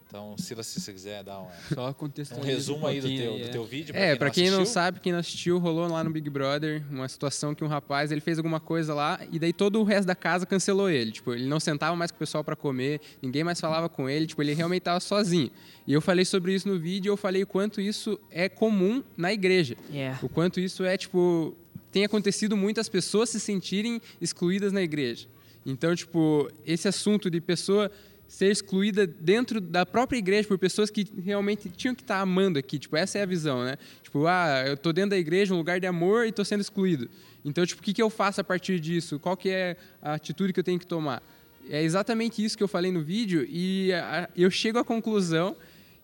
Então, 0.09 0.35
Silas, 0.39 0.65
se 0.65 0.81
você 0.81 0.91
quiser 0.91 1.23
dar 1.23 1.37
uma- 1.37 1.51
Só 1.71 1.95
um 2.35 2.41
resumo 2.41 2.87
aí 2.87 2.99
do 2.99 3.07
teu, 3.07 3.37
do 3.37 3.43
é. 3.43 3.47
teu 3.49 3.63
vídeo. 3.63 3.95
É, 3.95 4.15
pra 4.15 4.31
quem 4.31 4.49
não 4.49 4.65
sabe, 4.65 4.99
quem 4.99 5.11
não 5.11 5.19
assistiu, 5.19 5.59
rolou 5.59 5.87
lá 5.87 6.03
no 6.03 6.09
Big 6.09 6.27
Brother 6.31 6.83
uma 6.89 7.07
situação 7.07 7.53
que 7.53 7.63
um 7.63 7.67
rapaz, 7.67 8.11
ele 8.11 8.19
fez 8.19 8.39
alguma 8.39 8.59
coisa 8.59 8.91
lá 8.95 9.19
e 9.31 9.37
daí 9.37 9.53
todo 9.53 9.79
o 9.79 9.83
resto 9.83 10.07
da 10.07 10.15
casa 10.15 10.47
cancelou 10.47 10.89
ele. 10.89 11.11
Tipo, 11.11 11.35
ele 11.35 11.45
não 11.45 11.59
sentava 11.59 11.95
mais 11.95 12.09
com 12.09 12.15
o 12.15 12.19
pessoal 12.19 12.43
pra 12.43 12.55
comer, 12.55 12.99
ninguém 13.21 13.43
mais 13.43 13.61
falava 13.61 13.87
com 13.87 14.09
ele, 14.09 14.25
tipo, 14.25 14.41
ele 14.41 14.53
realmente 14.55 14.81
tava 14.81 14.99
sozinho. 14.99 15.51
E 15.85 15.93
eu 15.93 16.01
falei 16.01 16.25
sobre 16.25 16.55
isso 16.55 16.67
no 16.67 16.79
vídeo, 16.79 17.11
eu 17.11 17.17
falei 17.17 17.43
o 17.43 17.47
quanto 17.47 17.79
isso 17.79 18.19
é 18.31 18.49
comum 18.49 19.03
na 19.15 19.31
igreja. 19.31 19.77
Yeah. 19.91 20.17
O 20.23 20.27
quanto 20.29 20.59
isso 20.59 20.83
é, 20.83 20.97
tipo, 20.97 21.55
tem 21.91 22.03
acontecido 22.03 22.57
muito 22.57 22.81
as 22.81 22.89
pessoas 22.89 23.29
se 23.29 23.39
sentirem 23.39 24.01
excluídas 24.19 24.73
na 24.73 24.81
igreja. 24.81 25.27
Então, 25.63 25.95
tipo, 25.95 26.49
esse 26.65 26.87
assunto 26.87 27.29
de 27.29 27.39
pessoa 27.39 27.91
ser 28.29 28.51
excluída 28.51 29.07
dentro 29.07 29.59
da 29.59 29.87
própria 29.87 30.19
igreja 30.19 30.47
por 30.47 30.59
pessoas 30.59 30.91
que 30.91 31.05
realmente 31.17 31.67
tinham 31.69 31.95
que 31.95 32.03
estar 32.03 32.21
amando 32.21 32.59
aqui. 32.59 32.77
Tipo, 32.77 32.95
essa 32.95 33.17
é 33.17 33.23
a 33.23 33.25
visão, 33.25 33.65
né? 33.65 33.75
Tipo, 34.03 34.27
ah, 34.27 34.65
eu 34.67 34.77
tô 34.77 34.93
dentro 34.93 35.09
da 35.09 35.17
igreja, 35.17 35.51
um 35.51 35.57
lugar 35.57 35.79
de 35.79 35.87
amor 35.87 36.27
e 36.27 36.31
tô 36.31 36.45
sendo 36.45 36.61
excluído. 36.61 37.09
Então, 37.43 37.65
tipo, 37.65 37.81
o 37.81 37.83
que, 37.83 37.91
que 37.91 38.01
eu 38.01 38.09
faço 38.09 38.39
a 38.39 38.43
partir 38.43 38.79
disso? 38.79 39.17
Qual 39.17 39.35
que 39.35 39.49
é 39.49 39.75
a 39.99 40.13
atitude 40.13 40.53
que 40.53 40.59
eu 40.59 40.63
tenho 40.63 40.77
que 40.77 40.85
tomar? 40.85 41.23
É 41.67 41.81
exatamente 41.81 42.43
isso 42.43 42.55
que 42.55 42.63
eu 42.63 42.67
falei 42.67 42.91
no 42.91 43.01
vídeo 43.01 43.47
e 43.49 43.91
a, 43.93 44.29
eu 44.37 44.51
chego 44.51 44.77
à 44.77 44.83
conclusão 44.85 45.55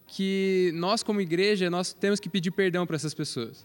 que 0.08 0.72
nós 0.74 1.04
como 1.04 1.22
igreja 1.22 1.70
nós 1.70 1.94
temos 1.94 2.20
que 2.20 2.28
pedir 2.28 2.50
perdão 2.50 2.88
para 2.88 2.96
essas 2.96 3.14
pessoas. 3.14 3.64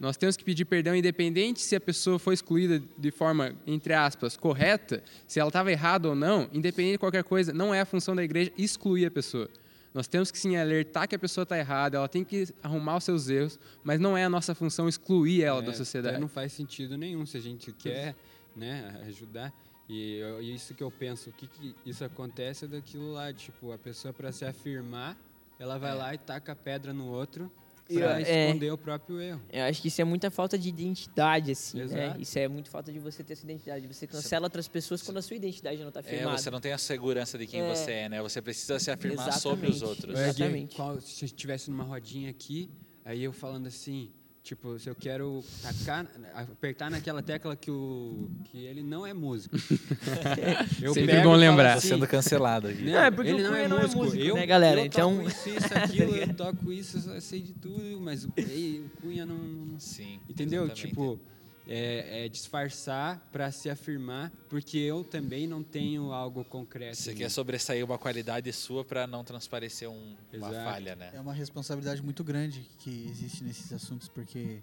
Nós 0.00 0.16
temos 0.16 0.34
que 0.34 0.42
pedir 0.42 0.64
perdão 0.64 0.96
independente 0.96 1.60
se 1.60 1.76
a 1.76 1.80
pessoa 1.80 2.18
foi 2.18 2.32
excluída 2.32 2.82
de 2.96 3.10
forma, 3.10 3.54
entre 3.66 3.92
aspas, 3.92 4.34
correta, 4.34 5.04
se 5.26 5.38
ela 5.38 5.48
estava 5.50 5.70
errada 5.70 6.08
ou 6.08 6.14
não, 6.14 6.48
independente 6.54 6.92
de 6.92 6.98
qualquer 6.98 7.22
coisa, 7.22 7.52
não 7.52 7.74
é 7.74 7.80
a 7.82 7.84
função 7.84 8.16
da 8.16 8.24
igreja 8.24 8.50
excluir 8.56 9.04
a 9.04 9.10
pessoa. 9.10 9.48
Nós 9.92 10.06
temos 10.08 10.30
que 10.30 10.38
sim 10.38 10.56
alertar 10.56 11.06
que 11.06 11.14
a 11.14 11.18
pessoa 11.18 11.42
está 11.42 11.58
errada, 11.58 11.98
ela 11.98 12.08
tem 12.08 12.24
que 12.24 12.48
arrumar 12.62 12.96
os 12.96 13.04
seus 13.04 13.28
erros, 13.28 13.58
mas 13.84 14.00
não 14.00 14.16
é 14.16 14.24
a 14.24 14.30
nossa 14.30 14.54
função 14.54 14.88
excluir 14.88 15.42
ela 15.42 15.58
É, 15.60 15.66
da 15.66 15.74
sociedade. 15.74 16.18
Não 16.18 16.28
faz 16.28 16.52
sentido 16.52 16.96
nenhum 16.96 17.26
se 17.26 17.36
a 17.36 17.40
gente 17.40 17.70
quer 17.72 18.14
né, 18.56 19.02
ajudar. 19.06 19.52
E 19.88 20.16
eu- 20.18 20.40
isso 20.40 20.72
que 20.74 20.82
eu 20.82 20.90
penso, 20.90 21.28
o 21.28 21.32
que, 21.32 21.46
que 21.46 21.74
isso 21.84 22.02
acontece 22.04 22.64
é 22.64 22.68
daquilo 22.68 23.12
lá, 23.12 23.32
tipo, 23.34 23.70
a 23.72 23.76
pessoa 23.78 24.14
para 24.14 24.32
se 24.32 24.44
afirmar, 24.46 25.14
ela 25.58 25.76
vai 25.76 25.94
lá 25.94 26.14
e 26.14 26.18
taca 26.18 26.52
a 26.52 26.56
pedra 26.56 26.92
no 26.94 27.06
outro 27.08 27.50
para 27.94 28.20
É. 28.20 28.46
esconder 28.48 28.70
o 28.72 28.78
próprio 28.78 29.20
erro. 29.20 29.40
Eu 29.52 29.64
acho 29.64 29.80
que 29.82 29.88
isso 29.88 30.00
é 30.00 30.04
muita 30.04 30.30
falta 30.30 30.58
de 30.58 30.68
identidade, 30.68 31.50
assim, 31.52 31.84
né? 31.84 32.16
Isso 32.18 32.38
é 32.38 32.48
muito 32.48 32.70
falta 32.70 32.92
de 32.92 32.98
você 32.98 33.22
ter 33.24 33.32
essa 33.34 33.44
identidade. 33.44 33.86
Você 33.86 34.06
cancela 34.06 34.46
outras 34.46 34.68
pessoas 34.68 35.02
quando 35.02 35.16
a 35.18 35.22
sua 35.22 35.36
identidade 35.36 35.82
não 35.82 35.90
tá 35.90 36.00
É, 36.00 36.02
firmada. 36.02 36.38
você 36.38 36.50
não 36.50 36.60
tem 36.60 36.72
a 36.72 36.78
segurança 36.78 37.36
de 37.38 37.46
quem 37.46 37.60
É. 37.60 37.68
você 37.74 37.90
é, 37.92 38.08
né? 38.08 38.22
Você 38.22 38.40
precisa 38.40 38.78
se 38.78 38.90
afirmar 38.90 39.32
sobre 39.32 39.68
os 39.68 39.76
Exatamente. 39.76 39.84
outros. 39.84 40.18
É. 40.18 40.22
É 40.26 40.28
Exatamente. 40.30 40.76
qual- 40.76 41.00
se 41.00 41.24
eu 41.24 41.26
estivesse 41.26 41.70
numa 41.70 41.84
rodinha 41.84 42.30
aqui, 42.30 42.70
aí 43.04 43.22
eu 43.24 43.32
falando 43.32 43.66
assim, 43.66 44.10
tipo, 44.42 44.78
se 44.78 44.88
eu 44.88 44.94
quero 44.94 45.44
tacar, 45.62 46.06
apertar 46.34 46.90
naquela 46.90 47.22
tecla 47.22 47.54
que 47.56 47.70
o 47.70 48.28
que 48.44 48.64
ele 48.64 48.82
não 48.82 49.06
é 49.06 49.12
músico. 49.12 49.56
eu 50.82 50.94
Sempre 50.94 51.12
pego 51.14 51.28
bom 51.30 51.36
lembrar. 51.36 51.72
Tá 51.72 51.74
assim, 51.78 51.88
sendo 51.88 52.06
cancelado 52.06 52.68
aqui. 52.68 52.82
Né? 52.82 52.92
Não, 52.92 53.00
é 53.02 53.10
porque 53.10 53.30
ele 53.30 53.42
não 53.42 53.54
é 53.54 53.68
não 53.68 53.78
é 53.78 53.82
músico, 53.82 54.02
músico, 54.04 54.22
eu, 54.24 54.34
né, 54.34 54.46
galera? 54.46 54.80
Eu 54.80 54.86
Então- 54.86 55.16
toco 55.16 55.28
isso, 55.28 55.48
isso, 55.48 55.68
aquilo, 55.76 56.16
eu 56.16 56.34
toco 56.34 56.72
isso, 56.72 57.10
eu 57.10 57.20
sei 57.20 57.40
de 57.40 57.52
tudo, 57.52 58.00
mas 58.00 58.24
o, 58.24 58.28
o 58.28 58.90
Cunha 59.02 59.26
não, 59.26 59.36
não- 59.36 59.78
Sim. 59.80 60.20
Entendeu? 60.28 60.64
exatamente. 60.64 60.88
Tipo, 60.88 61.20
é, 61.66 62.24
é 62.24 62.28
disfarçar 62.28 63.20
para 63.30 63.50
se 63.52 63.68
afirmar, 63.70 64.30
porque 64.48 64.78
eu 64.78 65.04
também 65.04 65.46
não 65.46 65.62
tenho 65.62 66.12
algo 66.12 66.44
concreto. 66.44 66.96
Você 66.96 67.14
quer 67.14 67.24
mim. 67.24 67.30
sobressair 67.30 67.84
uma 67.84 67.98
qualidade 67.98 68.52
sua 68.52 68.84
para 68.84 69.06
não 69.06 69.22
transparecer 69.22 69.88
um- 69.88 70.16
uma 70.32 70.50
falha, 70.52 70.96
né? 70.96 71.10
É 71.14 71.20
uma 71.20 71.32
responsabilidade 71.34 72.02
muito 72.02 72.24
grande 72.24 72.60
que 72.78 73.06
existe 73.08 73.44
nesses 73.44 73.72
assuntos, 73.72 74.08
porque 74.08 74.62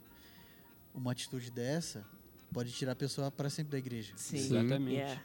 uma 0.93 1.11
atitude 1.11 1.49
dessa 1.51 2.03
pode 2.51 2.71
tirar 2.71 2.93
a 2.93 2.95
pessoa 2.95 3.29
para 3.31 3.49
sempre 3.49 3.71
da 3.71 3.77
igreja. 3.77 4.13
Sim. 4.17 4.37
Exatamente. 4.37 4.93
Yeah. 4.95 5.21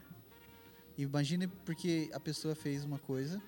Imagine 0.99 1.47
porque 1.47 2.11
a 2.13 2.21
pessoa 2.21 2.55
fez 2.55 2.85
uma 2.85 2.99
coisa 2.99 3.41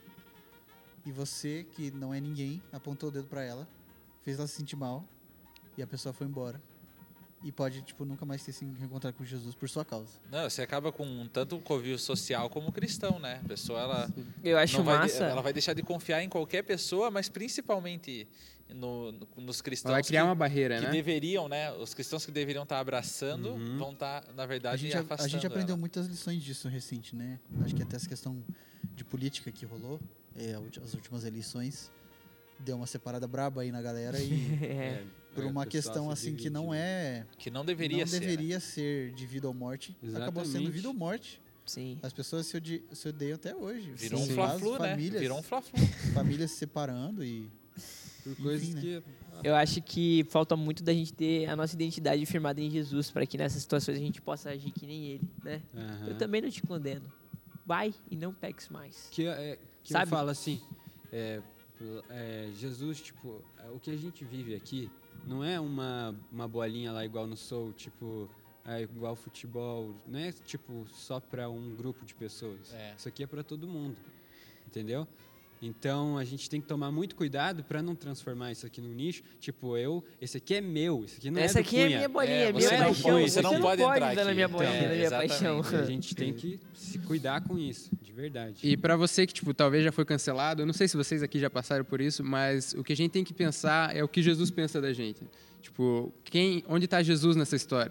e 1.05 1.13
você, 1.13 1.67
que 1.73 1.91
não 1.91 2.13
é 2.15 2.21
ninguém, 2.21 2.63
apontou 2.73 3.11
o 3.11 3.13
dedo 3.13 3.29
para 3.29 3.45
ela, 3.45 3.69
fez 4.23 4.39
ela 4.39 4.49
se 4.49 4.55
sentir 4.57 4.77
mal 4.77 5.05
e 5.77 5.83
a 5.83 5.87
pessoa 5.87 6.13
foi 6.13 6.27
embora. 6.27 6.61
E 7.47 7.53
pode, 7.53 7.83
tipo, 7.83 8.07
nunca 8.07 8.25
mais 8.25 8.43
ter 8.43 8.53
se 8.53 8.65
reencontrado 8.65 9.15
com 9.17 9.23
Jesus 9.25 9.55
por 9.55 9.69
sua 9.69 9.85
causa. 9.85 10.19
Não, 10.33 10.49
você 10.49 10.63
acaba 10.63 10.91
com 10.91 11.27
tanto 11.29 11.57
um 11.57 11.61
convívio 11.61 11.99
social 11.99 12.49
como 12.49 12.73
cristão, 12.73 13.19
né? 13.19 13.41
A 13.45 13.49
pessoa, 13.49 13.81
ela, 13.81 14.11
Eu 14.43 14.57
acho 14.57 14.79
não 14.79 14.85
vai, 14.85 14.97
massa. 14.97 15.25
ela 15.25 15.43
vai 15.43 15.53
deixar 15.53 15.75
de 15.75 15.83
confiar 15.83 16.23
em 16.23 16.29
qualquer 16.31 16.63
pessoa, 16.63 17.11
mas 17.11 17.29
principalmente 17.29 18.27
no- 18.71 19.13
no- 19.13 19.29
nos 19.37 19.61
cristãos 19.61 19.93
vai 19.93 20.03
criar 20.03 20.23
que, 20.23 20.27
uma 20.29 20.35
barreira, 20.35 20.79
que 20.79 20.87
né? 20.87 20.91
deveriam, 20.91 21.47
né? 21.47 21.71
Os 21.73 21.93
cristãos 21.93 22.25
que 22.25 22.33
deveriam 22.33 22.63
estar 22.63 22.81
abraçando 22.81 23.51
Uhum. 23.51 23.77
vão 23.79 23.93
estar, 23.93 24.25
na 24.35 24.45
A 24.45 24.47
verdade, 24.47 24.81
gente, 24.81 24.97
a, 24.97 25.01
afastando 25.01 25.27
a 25.27 25.29
gente 25.29 25.47
aprendeu 25.47 25.75
ela. 25.75 25.81
muitas 25.81 26.07
lições 26.07 26.43
disso 26.43 26.67
recente, 26.67 27.15
né? 27.15 27.39
Acho 27.63 27.75
que 27.75 27.83
até 27.83 27.97
essa 27.97 28.09
questão 28.09 28.43
de 28.97 29.05
política 29.05 29.53
que 29.53 29.67
rolou, 29.67 30.01
é, 30.35 30.55
as 30.83 30.95
últimas 30.95 31.25
eleições, 31.25 31.93
deu 32.59 32.77
uma 32.77 32.87
separada 32.87 33.27
braba 33.29 33.61
aí 33.61 33.71
na 33.71 33.83
galera 33.83 34.19
e 34.19 34.31
É. 34.65 35.05
por 35.35 35.45
é, 35.45 35.47
uma 35.47 35.67
questão 35.67 36.11
assim 36.11 36.35
que 36.35 36.49
não 36.49 36.71
né? 36.71 36.79
é 36.79 37.27
Que 37.39 37.51
não 37.51 37.65
deveria 37.65 37.99
não 38.01 38.07
ser. 38.07 38.21
né? 38.21 38.27
deveria 38.27 38.61
ser 38.61 39.13
de 39.13 39.27
vida 39.27 39.47
ou 39.49 39.55
morte, 39.55 39.97
acabou 40.15 40.45
sendo 40.45 40.57
Exatamente. 40.59 40.71
vida 40.73 40.89
ou 40.89 40.95
morte. 40.95 41.41
Sim. 41.67 41.99
As 42.03 42.13
pessoas 42.13 42.47
se, 42.47 42.57
odi- 42.57 42.85
se 42.93 43.09
odeiam 43.09 43.37
até 43.37 43.55
hoje. 43.57 43.91
Virou 43.93 44.21
Sim. 44.21 44.33
um 44.33 44.35
fla-flu, 44.35 44.79
né? 44.79 44.97
Virou 44.97 45.39
um 45.39 45.43
fla-flu. 45.43 45.79
famílias 46.13 46.51
se 46.51 46.59
separando 46.59 47.25
e 47.25 47.49
Por 48.23 48.37
coisas 48.37 48.69
né? 48.75 48.81
que. 48.81 49.03
Eu 49.43 49.55
acho 49.57 49.81
que 49.83 50.25
falta 50.31 50.55
muito 50.57 50.85
da 50.85 50.93
gente 50.93 51.13
ter 51.13 51.49
a 51.49 51.57
nossa 51.57 51.75
identidade 51.75 52.25
firmada 52.27 52.61
em 52.61 52.71
Jesus 52.71 53.11
para 53.11 53.27
que 53.27 53.37
nessas 53.39 53.63
situações 53.63 53.97
a 53.97 54.01
gente 54.01 54.21
possa 54.23 54.51
agir 54.51 54.71
que 54.71 54.87
nem 54.87 55.07
ele, 55.07 55.31
né? 55.43 55.63
Aham. 55.75 56.09
Eu 56.09 56.19
também 56.19 56.41
não 56.43 56.51
te 56.51 56.63
condeno. 56.63 57.11
Vai 57.67 57.95
e 58.11 58.17
não 58.17 58.33
peques 58.35 58.69
mais. 58.69 59.09
que, 59.11 59.27
é, 59.27 59.59
que 59.83 59.93
Sabe? 59.93 60.05
eu 60.05 60.09
falo 60.11 60.29
assim, 60.29 60.61
é, 61.11 61.41
é, 62.11 62.51
Jesus, 62.59 63.01
tipo, 63.01 63.43
é, 63.59 63.71
o 63.71 63.81
que 63.81 63.91
a 63.91 63.97
gente 63.97 64.23
vive 64.25 64.55
aqui 64.55 64.91
não 65.27 65.45
é 65.45 65.59
uma, 65.59 66.15
uma 66.31 66.47
bolinha 66.49 66.93
lá 66.93 67.05
igual 67.05 67.27
no 67.27 67.37
Soul, 67.37 67.73
tipo, 67.73 68.29
é, 68.65 68.83
igual 68.83 69.15
futebol, 69.17 69.95
não 70.07 70.19
é 70.19 70.33
tipo 70.33 70.87
só 70.93 71.21
para 71.21 71.49
um 71.49 71.75
grupo 71.75 72.05
de 72.05 72.15
pessoas. 72.15 72.73
É. 72.73 72.95
Isso 72.97 73.09
aqui 73.09 73.23
é 73.23 73.27
para 73.27 73.43
todo 73.43 73.67
mundo, 73.67 73.97
entendeu? 74.67 75.07
Então 75.67 76.19
a 76.19 76.25
gente 76.25 76.49
tem 76.51 76.61
que 76.61 76.67
tomar 76.67 76.91
muito 76.91 77.15
cuidado 77.17 77.65
para 77.65 77.83
não 77.83 77.95
transformar 77.95 78.53
isso 78.53 78.67
aqui 78.67 78.81
num 78.81 78.93
nicho. 78.93 79.23
Tipo, 79.41 79.77
eu, 79.77 80.05
esse 80.21 80.37
aqui 80.37 80.55
é 80.55 80.61
meu, 80.61 81.05
esse 81.05 81.19
aqui 81.19 81.31
não 81.31 81.41
Essa 81.41 81.59
é 81.61 81.63
do 81.63 81.67
aqui 81.67 81.79
é 81.81 81.87
minha 81.97 82.09
bolinha, 82.09 82.35
É, 82.35 82.49
é 82.49 82.53
minha 82.53 82.69
você 82.69 82.77
não 82.77 82.85
paixão. 82.87 83.11
pode- 83.13 83.31
Você 83.31 83.43
não 83.43 83.61
pode 83.61 83.83
entrar 83.83 84.15
dar 84.15 84.25
na 84.25 84.35
minha 84.35 84.49
bolinha, 84.49 84.77
Então, 84.77 84.89
na 84.89 84.95
minha 84.97 85.11
paixão. 85.11 85.61
A 85.63 85.85
gente 85.85 86.15
tem 86.15 86.33
que 86.33 86.61
se 86.75 86.99
cuidar 86.99 87.41
com 87.43 87.59
isso, 87.59 87.91
de 88.03 88.13
verdade. 88.13 88.57
E 88.63 88.77
pra 88.77 88.97
você 88.97 89.27
que, 89.27 89.33
tipo, 89.33 89.55
talvez 89.55 89.83
já 89.85 89.91
foi 89.93 90.05
cancelado, 90.05 90.63
eu 90.63 90.67
não 90.67 90.73
sei 90.75 90.87
se 90.89 90.97
vocês 90.97 91.23
aqui 91.23 91.39
já 91.39 91.49
passaram 91.51 91.85
por 91.85 92.01
isso, 92.01 92.23
mas 92.23 92.75
o 92.77 92.85
que 92.85 92.93
a 92.93 92.97
gente 92.97 93.11
tem 93.13 93.25
que 93.25 93.33
pensar 93.35 93.95
é 93.97 94.03
o 94.05 94.09
que 94.09 94.23
Jesus 94.23 94.51
pensa 94.51 94.81
da 94.81 94.93
gente. 94.93 95.23
Tipo, 95.63 96.13
quem, 96.25 96.63
onde 96.69 96.87
tá 96.87 97.03
Jesus 97.03 97.37
nessa 97.37 97.57
história? 97.57 97.91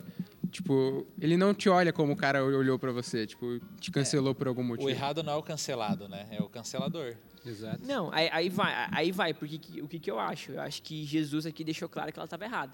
Tipo, 0.53 1.07
ele 1.19 1.35
não 1.35 1.51
te 1.51 1.67
olha 1.67 1.91
como 1.91 2.13
o 2.13 2.15
cara 2.15 2.45
olhou 2.45 2.77
pra 2.77 2.91
você, 2.91 3.25
tipo, 3.25 3.59
te 3.79 3.89
cancelou 3.89 4.35
por 4.35 4.47
algum 4.47 4.61
motivo. 4.63 4.87
O 4.87 4.89
errado 4.91 5.23
não 5.23 5.33
é 5.33 5.35
o 5.35 5.41
cancelado, 5.41 6.07
né? 6.07 6.27
É 6.29 6.39
o 6.43 6.47
cancelador. 6.47 7.15
Exato. 7.43 7.79
Não, 7.83 8.13
aí, 8.13 8.29
aí 8.31 8.49
vai, 8.49 8.87
aí 8.91 9.11
vai, 9.11 9.33
porque 9.33 9.57
que- 9.57 9.81
o 9.81 9.87
que, 9.87 9.97
que 9.97 10.11
eu 10.11 10.19
acho? 10.19 10.51
Eu 10.51 10.61
acho 10.61 10.83
que 10.83 11.03
Jesus 11.05 11.47
aqui 11.47 11.63
deixou 11.63 11.89
claro 11.89 12.13
que 12.13 12.19
ela 12.19 12.25
estava 12.25 12.45
errada. 12.45 12.71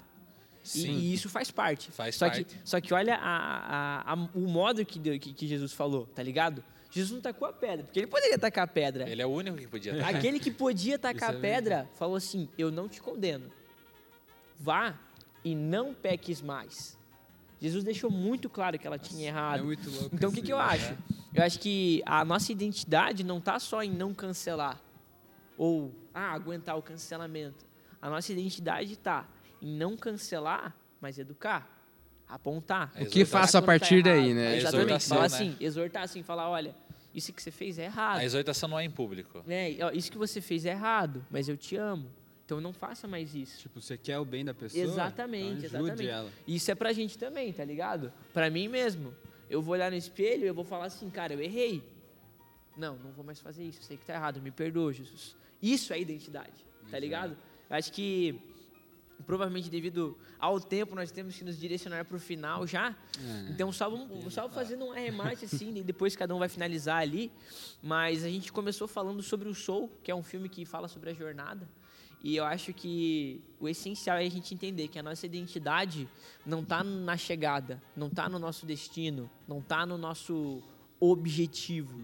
E, 0.62 0.68
Sim. 0.68 0.90
e 0.92 1.14
isso 1.14 1.30
faz 1.30 1.50
parte. 1.50 1.90
Faz 1.90 2.16
só 2.16 2.26
parte. 2.28 2.44
Que, 2.44 2.56
só 2.68 2.78
que 2.82 2.92
olha 2.92 3.14
a- 3.16 4.02
a- 4.06 4.12
a- 4.12 4.28
o 4.34 4.40
modo 4.40 4.84
que, 4.84 4.98
deu- 4.98 5.18
que, 5.18 5.32
que 5.32 5.46
Jesus 5.48 5.72
falou, 5.72 6.04
tá 6.14 6.22
ligado? 6.22 6.62
Jesus 6.90 7.12
não 7.14 7.20
tacou 7.22 7.48
a 7.48 7.52
pedra, 7.54 7.82
porque 7.86 7.98
ele 8.00 8.08
poderia 8.08 8.38
tacar 8.38 8.64
a 8.64 8.66
pedra. 8.66 9.08
Ele 9.08 9.22
é 9.22 9.26
o 9.26 9.30
único 9.30 9.56
que 9.56 9.66
podia 9.66 9.92
estar. 9.92 10.08
Aquele 10.14 10.38
que 10.38 10.50
podia 10.50 10.98
tacar 10.98 11.30
a 11.30 11.38
é 11.38 11.40
pedra 11.40 11.88
falou 11.94 12.16
assim: 12.16 12.46
Eu 12.58 12.70
não 12.70 12.88
te 12.90 13.00
condeno. 13.00 13.50
Vá 14.58 14.94
e 15.42 15.54
não 15.54 15.94
peques 15.94 16.42
mais. 16.42 16.99
Jesus 17.60 17.84
deixou 17.84 18.10
muito 18.10 18.48
claro 18.48 18.78
que 18.78 18.86
ela 18.86 18.98
tinha 18.98 19.28
errado. 19.28 19.60
É 19.60 19.62
muito 19.62 19.90
louco. 19.90 20.14
Então 20.14 20.30
o 20.30 20.32
que, 20.32 20.40
que 20.40 20.52
eu 20.52 20.58
acho? 20.58 20.92
né? 20.92 20.98
Eu 21.34 21.44
acho 21.44 21.58
que 21.60 22.02
a 22.06 22.24
nossa 22.24 22.50
identidade 22.50 23.22
não 23.22 23.40
tá 23.40 23.58
só 23.58 23.82
em 23.82 23.90
não 23.90 24.14
cancelar 24.14 24.80
ou 25.56 25.94
ah, 26.14 26.32
aguentar 26.32 26.76
o 26.76 26.82
cancelamento. 26.82 27.66
A 28.00 28.08
nossa 28.08 28.32
identidade 28.32 28.96
tá 28.96 29.28
em 29.60 29.70
não 29.76 29.94
cancelar, 29.96 30.74
mas 31.00 31.18
educar, 31.18 31.68
apontar. 32.26 32.90
A 32.96 33.02
O 33.02 33.06
que 33.06 33.26
faço 33.26 33.58
a 33.58 33.60
Quando 33.60 33.66
tá 33.66 33.78
partir 33.78 34.02
daí, 34.02 34.32
né? 34.32 34.56
Exatamente. 34.56 34.86
exortação, 34.86 35.16
Falar 35.18 35.28
né? 35.28 35.36
assim, 35.36 35.56
exortar 35.60 36.02
assim, 36.02 36.22
falar, 36.22 36.48
olha, 36.48 36.74
isso 37.14 37.32
que 37.32 37.42
você 37.42 37.50
fez 37.50 37.78
é 37.78 37.84
errado. 37.84 38.18
A 38.18 38.24
exortação 38.24 38.70
não 38.70 38.78
é 38.78 38.84
em 38.84 38.90
público. 38.90 39.44
É, 39.46 39.70
isso 39.94 40.10
que 40.10 40.16
você 40.18 40.40
fez 40.40 40.64
é 40.64 40.70
errado, 40.70 41.24
mas 41.30 41.48
eu 41.48 41.56
te 41.56 41.76
amo. 41.76 42.10
Então 42.50 42.60
não 42.60 42.72
faça 42.72 43.06
mais 43.06 43.32
isso. 43.32 43.60
Tipo, 43.60 43.80
você 43.80 43.96
quer 43.96 44.18
o 44.18 44.24
bem 44.24 44.44
da 44.44 44.52
pessoa? 44.52 44.82
Exatamente, 44.82 45.66
então 45.66 45.86
ajude 45.86 46.02
exatamente. 46.02 46.08
ela. 46.08 46.30
Isso 46.48 46.68
é 46.68 46.74
pra 46.74 46.92
gente 46.92 47.16
também, 47.16 47.52
tá 47.52 47.64
ligado? 47.64 48.12
Pra 48.34 48.50
mim 48.50 48.66
mesmo. 48.66 49.14
Eu 49.48 49.62
vou 49.62 49.74
olhar 49.74 49.88
no 49.88 49.96
espelho 49.96 50.42
e 50.42 50.46
eu 50.48 50.54
vou 50.54 50.64
falar 50.64 50.86
assim, 50.86 51.08
cara, 51.10 51.32
eu 51.32 51.40
errei. 51.40 51.80
Não, 52.76 52.96
não 52.96 53.12
vou 53.12 53.24
mais 53.24 53.38
fazer 53.38 53.62
isso. 53.62 53.78
Eu 53.78 53.84
sei 53.84 53.96
que 53.96 54.04
tá 54.04 54.14
errado. 54.14 54.42
Me 54.42 54.50
perdoa, 54.50 54.92
Jesus. 54.92 55.36
Isso 55.62 55.92
é 55.92 56.00
identidade, 56.00 56.50
tá 56.50 56.88
Exato. 56.88 57.00
ligado? 57.00 57.36
Acho 57.70 57.92
que 57.92 58.36
provavelmente 59.24 59.70
devido 59.70 60.18
ao 60.36 60.58
tempo 60.58 60.94
nós 60.96 61.12
temos 61.12 61.36
que 61.36 61.44
nos 61.44 61.56
direcionar 61.56 62.04
pro 62.04 62.18
final 62.18 62.66
já. 62.66 62.96
É. 63.16 63.50
Então 63.50 63.70
só 63.70 63.88
vamos 63.88 64.34
só 64.34 64.48
fazendo 64.48 64.86
um 64.86 64.90
arremate 64.90 65.44
assim, 65.44 65.76
e 65.78 65.84
depois 65.84 66.16
cada 66.16 66.34
um 66.34 66.40
vai 66.40 66.48
finalizar 66.48 67.00
ali. 67.00 67.30
Mas 67.80 68.24
a 68.24 68.28
gente 68.28 68.50
começou 68.50 68.88
falando 68.88 69.22
sobre 69.22 69.48
o 69.48 69.54
Soul, 69.54 69.88
que 70.02 70.10
é 70.10 70.14
um 70.16 70.22
filme 70.24 70.48
que 70.48 70.64
fala 70.64 70.88
sobre 70.88 71.10
a 71.10 71.14
jornada. 71.14 71.68
E 72.22 72.36
eu 72.36 72.44
acho 72.44 72.72
que 72.74 73.40
o 73.58 73.68
essencial 73.68 74.18
é 74.18 74.26
a 74.26 74.30
gente 74.30 74.52
entender 74.54 74.88
que 74.88 74.98
a 74.98 75.02
nossa 75.02 75.24
identidade 75.24 76.06
não 76.44 76.60
está 76.60 76.84
na 76.84 77.16
chegada, 77.16 77.82
não 77.96 78.08
está 78.08 78.28
no 78.28 78.38
nosso 78.38 78.66
destino, 78.66 79.30
não 79.48 79.60
está 79.60 79.86
no 79.86 79.96
nosso 79.96 80.62
objetivo. 80.98 81.98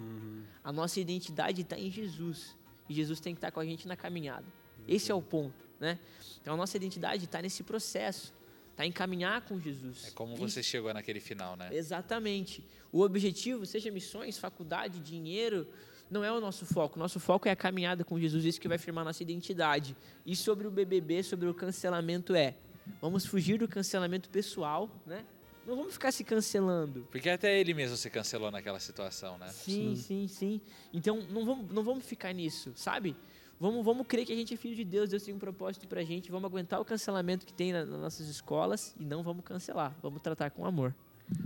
A 0.65 0.73
nossa 0.73 0.99
identidade 1.01 1.63
está 1.63 1.79
em 1.79 1.91
Jesus. 1.91 2.57
E 2.89 2.95
Jesus 2.95 3.21
tem 3.21 3.35
que 3.35 3.39
estar 3.39 3.51
com 3.51 3.61
a 3.61 3.65
gente 3.65 3.87
na 3.87 3.97
caminhada. 3.97 4.47
Esse 4.89 5.11
é 5.11 5.15
o 5.15 5.21
ponto, 5.23 5.65
né? 5.79 5.99
Então 6.41 6.55
a 6.55 6.57
nossa 6.57 6.77
identidade 6.77 7.25
está 7.25 7.43
nesse 7.43 7.63
processo, 7.63 8.33
está 8.71 8.87
em 8.87 8.93
caminhar 8.93 9.43
com 9.43 9.61
Jesus. 9.61 10.07
É 10.07 10.11
como 10.13 10.35
E- 10.35 10.39
você 10.39 10.63
chegou 10.63 10.93
naquele 10.95 11.21
final, 11.21 11.57
né? 11.57 11.69
Exatamente. 11.73 12.65
O 12.93 13.01
objetivo, 13.03 13.67
seja 13.67 13.91
missões, 13.91 14.39
faculdade, 14.39 15.01
dinheiro, 15.01 15.67
não 16.11 16.23
é 16.25 16.31
o 16.33 16.41
nosso 16.41 16.65
foco. 16.67 16.99
Nosso 16.99 17.19
foco 17.21 17.49
é 17.49 17.51
a 17.51 17.57
caminhada 17.57 18.05
com 18.05 18.19
Jesus, 18.19 18.45
isso 18.45 18.61
que 18.61 18.69
vai 18.69 18.79
firmar 18.79 19.05
nossa 19.05 19.23
identidade. 19.23 19.97
E 20.25 20.35
sobre 20.37 20.67
o 20.67 20.71
BBB, 20.71 21.23
sobre 21.23 21.49
o 21.49 21.55
cancelamento 21.55 22.35
é, 22.35 22.55
vamos 23.01 23.27
fugir 23.27 23.59
do 23.59 23.67
cancelamento 23.69 24.29
pessoal, 24.31 24.89
né? 25.07 25.25
Não 25.67 25.75
vamos 25.77 25.95
ficar 25.95 26.13
se 26.13 26.23
cancelando. 26.23 27.09
Porque 27.11 27.29
até 27.29 27.59
ele 27.59 27.75
mesmo 27.75 27.97
se 27.97 28.09
cancelou 28.09 28.53
naquela 28.53 28.79
situação, 28.79 29.37
né? 29.37 29.49
Sim, 29.49 29.97
sim, 29.97 30.29
sim. 30.29 30.61
Então, 30.95 31.21
não 31.29 31.45
vamos, 31.45 31.71
não 31.73 31.83
vamos 31.83 32.05
ficar 32.05 32.33
nisso, 32.33 32.73
sabe? 32.77 33.17
Vamos, 33.59 33.85
vamos 33.85 34.07
crer 34.07 34.25
que 34.25 34.33
a 34.33 34.37
gente 34.37 34.55
é 34.55 34.57
filho 34.57 34.77
de 34.77 34.85
Deus, 34.85 35.09
Deus 35.11 35.23
tem 35.25 35.35
um 35.35 35.39
propósito 35.39 35.89
pra 35.89 36.05
gente, 36.05 36.31
vamos 36.31 36.45
aguentar 36.49 36.79
o 36.81 36.85
cancelamento 36.85 37.45
que 37.47 37.53
tem 37.55 37.73
na- 37.73 37.85
nas 37.87 37.99
nossas 38.01 38.29
escolas 38.29 38.95
e 39.01 39.05
não 39.05 39.23
vamos 39.25 39.45
cancelar, 39.45 39.97
vamos 40.03 40.21
tratar 40.23 40.51
com 40.51 40.65
amor. 40.67 40.95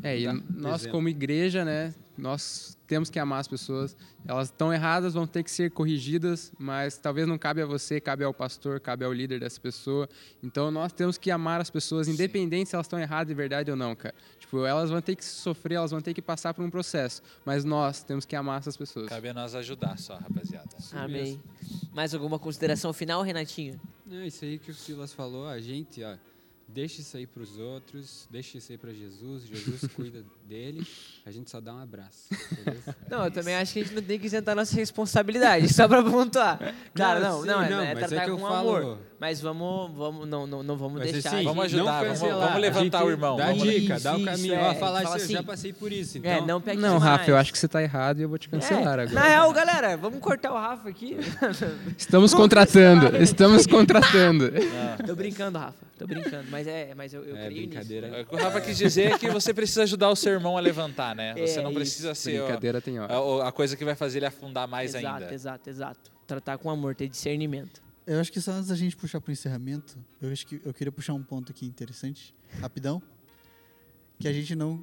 É, 0.02 0.18
e 0.18 0.24
Tá, 0.26 0.34
nós 0.50 0.82
exemplo. 0.82 0.92
como 0.98 1.08
igreja, 1.08 1.64
né, 1.64 1.94
nós 2.16 2.76
temos 2.86 3.08
que 3.08 3.18
amar 3.18 3.40
as 3.40 3.48
pessoas. 3.48 3.96
Elas 4.26 4.48
estão 4.48 4.72
erradas, 4.72 5.14
vão 5.14 5.26
ter 5.26 5.42
que 5.42 5.50
ser 5.50 5.70
corrigidas, 5.70 6.52
mas 6.58 6.98
talvez 6.98 7.26
não 7.26 7.38
cabe 7.38 7.62
a 7.62 7.66
você, 7.66 7.98
cabe 8.00 8.22
ao 8.24 8.34
pastor, 8.34 8.78
cabe 8.80 9.04
ao 9.04 9.12
líder 9.12 9.40
dessa 9.40 9.58
pessoa. 9.60 10.06
Então 10.42 10.70
nós 10.70 10.92
temos 10.92 11.16
que 11.16 11.30
amar 11.30 11.60
as 11.60 11.70
pessoas, 11.70 12.08
independente 12.08 12.68
se 12.68 12.74
elas 12.76 12.86
estão 12.86 12.98
erradas 12.98 13.28
de 13.28 13.34
verdade 13.34 13.70
ou 13.70 13.76
não, 13.76 13.94
cara. 13.96 14.14
Tipo, 14.38 14.66
elas 14.66 14.90
vão 14.90 15.00
ter 15.00 15.16
que 15.16 15.24
sofrer, 15.24 15.76
elas 15.76 15.92
vão 15.92 16.00
ter 16.02 16.12
que 16.12 16.20
passar 16.20 16.52
por 16.52 16.62
um 16.64 16.68
processo, 16.70 17.22
mas 17.46 17.64
nós 17.64 18.02
temos 18.02 18.26
que 18.26 18.36
amar 18.36 18.58
essas 18.58 18.76
pessoas. 18.76 19.08
Cabe 19.08 19.28
a 19.28 19.34
nós 19.34 19.54
ajudar 19.54 19.96
só, 19.96 20.16
rapaziada. 20.16 20.68
Amém. 20.92 21.40
Mais 21.94 22.12
alguma 22.12 22.38
consideração 22.38 22.92
final, 22.92 23.22
Renatinho? 23.22 23.80
Não, 24.04 24.24
isso 24.24 24.44
aí 24.44 24.58
que 24.58 24.72
o 24.72 24.74
Silas 24.74 25.12
falou, 25.12 25.46
a 25.46 25.60
gente, 25.60 26.02
ó, 26.02 26.16
deixa 26.72 27.00
isso 27.00 27.16
aí 27.16 27.26
pros 27.26 27.58
outros, 27.58 28.26
deixa 28.30 28.58
isso 28.58 28.70
aí 28.72 28.78
pra 28.78 28.92
Jesus, 28.92 29.44
Jesus 29.46 29.90
cuida 29.94 30.24
dele, 30.48 30.86
a 31.26 31.30
gente 31.30 31.50
só 31.50 31.60
dá 31.60 31.74
um 31.74 31.78
abraço, 31.82 32.28
beleza? 32.64 32.96
Não, 33.10 33.24
eu 33.24 33.30
também 33.30 33.54
acho 33.56 33.72
que 33.72 33.80
a 33.80 33.82
gente 33.82 33.94
não 33.94 34.02
tem 34.02 34.18
que 34.18 34.26
isentar 34.26 34.54
nossa 34.56 34.74
responsabilidade, 34.76 35.72
só 35.72 35.86
pra 35.88 36.02
pontuar. 36.02 36.58
Claro, 36.94 37.20
não, 37.20 37.40
sim, 37.40 37.46
não, 37.46 37.62
é, 37.62 37.70
não, 37.70 37.80
é 37.82 37.92
é 37.92 37.94
tratar 37.94 38.24
que 38.24 38.30
eu 38.30 38.38
com 38.38 38.46
falo- 38.48 38.76
amor. 38.76 38.98
Mas 39.18 39.40
vamos, 39.40 39.94
vamos 39.96 40.28
não, 40.28 40.46
não, 40.46 40.62
não 40.62 40.76
vamos 40.76 40.98
Mas 41.00 41.12
deixar. 41.12 41.34
assim, 41.34 41.44
Vamos 41.44 41.64
ajudar, 41.66 42.04
não 42.06 42.14
vamos- 42.14 42.34
vamos 42.44 42.60
levantar 42.60 43.04
o 43.04 43.10
irmão, 43.10 43.36
Dá 43.36 43.52
dica, 43.52 44.00
dá 44.00 44.14
o 44.14 44.16
Isso, 44.16 44.24
caminho, 44.24 44.54
é, 44.54 44.68
ó, 44.70 44.74
falar 44.74 45.02
fala 45.02 45.16
assim, 45.16 45.24
eu 45.24 45.30
já 45.32 45.38
assim, 45.38 45.46
passei 45.46 45.72
por 45.72 45.92
isso, 45.92 46.18
então... 46.18 46.30
É, 46.30 46.40
não 46.40 46.60
pegue 46.60 46.80
Não. 46.80 46.98
Rafa, 46.98 47.30
eu 47.30 47.36
acho 47.36 47.52
que 47.52 47.58
você 47.58 47.68
tá 47.68 47.82
errado 47.82 48.18
e 48.18 48.22
eu 48.22 48.28
vou 48.28 48.38
te 48.38 48.48
cancelar 48.48 48.98
É, 48.98 49.02
agora. 49.02 49.10
Na 49.12 49.22
real, 49.22 49.52
galera, 49.52 49.96
vamos 49.96 50.20
cortar 50.20 50.50
o 50.52 50.54
Rafa 50.54 50.88
aqui. 50.88 51.16
Estamos 51.98 52.32
contratando, 52.32 53.16
estamos 53.16 53.66
contratando. 53.66 54.50
tô 55.06 55.14
brincando, 55.14 55.58
Rafa. 55.58 55.89
Tô 56.00 56.06
brincando, 56.06 56.50
mas 56.50 56.66
é, 56.66 56.94
mas 56.94 57.12
eu, 57.12 57.22
eu 57.24 57.36
É, 57.36 57.44
creio 57.46 57.66
brincadeira. 57.68 58.08
nisso. 58.08 58.22
O 58.22 58.26
que 58.26 58.34
o 58.34 58.38
Rafa 58.38 58.60
quis 58.62 58.78
dizer 58.78 59.12
é 59.12 59.18
que 59.18 59.28
você 59.28 59.52
precisa 59.52 59.82
ajudar 59.82 60.08
o 60.08 60.16
seu 60.16 60.32
irmão 60.32 60.56
a 60.56 60.60
levantar, 60.60 61.14
né? 61.14 61.34
Você 61.34 61.58
É, 61.58 61.62
não 61.62 61.70
isso. 61.70 61.78
precisa 61.80 62.14
ser 62.14 62.40
ó, 62.40 62.46
Brincadeira 62.46 62.80
tem 62.80 62.98
hora. 62.98 63.12
a, 63.14 63.48
a 63.48 63.52
coisa 63.52 63.76
que 63.76 63.84
vai 63.84 63.94
fazer 63.94 64.18
ele 64.20 64.26
afundar 64.26 64.66
mais 64.66 64.94
exato, 64.94 65.22
ainda. 65.24 65.34
exato, 65.34 65.68
exato. 65.68 66.10
Tratar 66.26 66.56
com 66.56 66.70
amor, 66.70 66.94
ter 66.94 67.06
discernimento. 67.08 67.82
Eu 68.06 68.18
acho 68.18 68.32
que 68.32 68.40
só 68.40 68.52
antes 68.52 68.68
da 68.68 68.74
gente 68.74 68.96
puxar 68.96 69.20
pro 69.20 69.30
encerramento, 69.30 69.98
eu 70.22 70.32
acho 70.32 70.46
que 70.46 70.58
eu 70.64 70.72
queria 70.72 70.90
puxar 70.90 71.12
um 71.12 71.22
ponto 71.22 71.52
aqui 71.52 71.66
interessante, 71.66 72.34
rapidão, 72.62 73.02
que 74.18 74.26
a 74.26 74.32
gente 74.32 74.54
não 74.56 74.82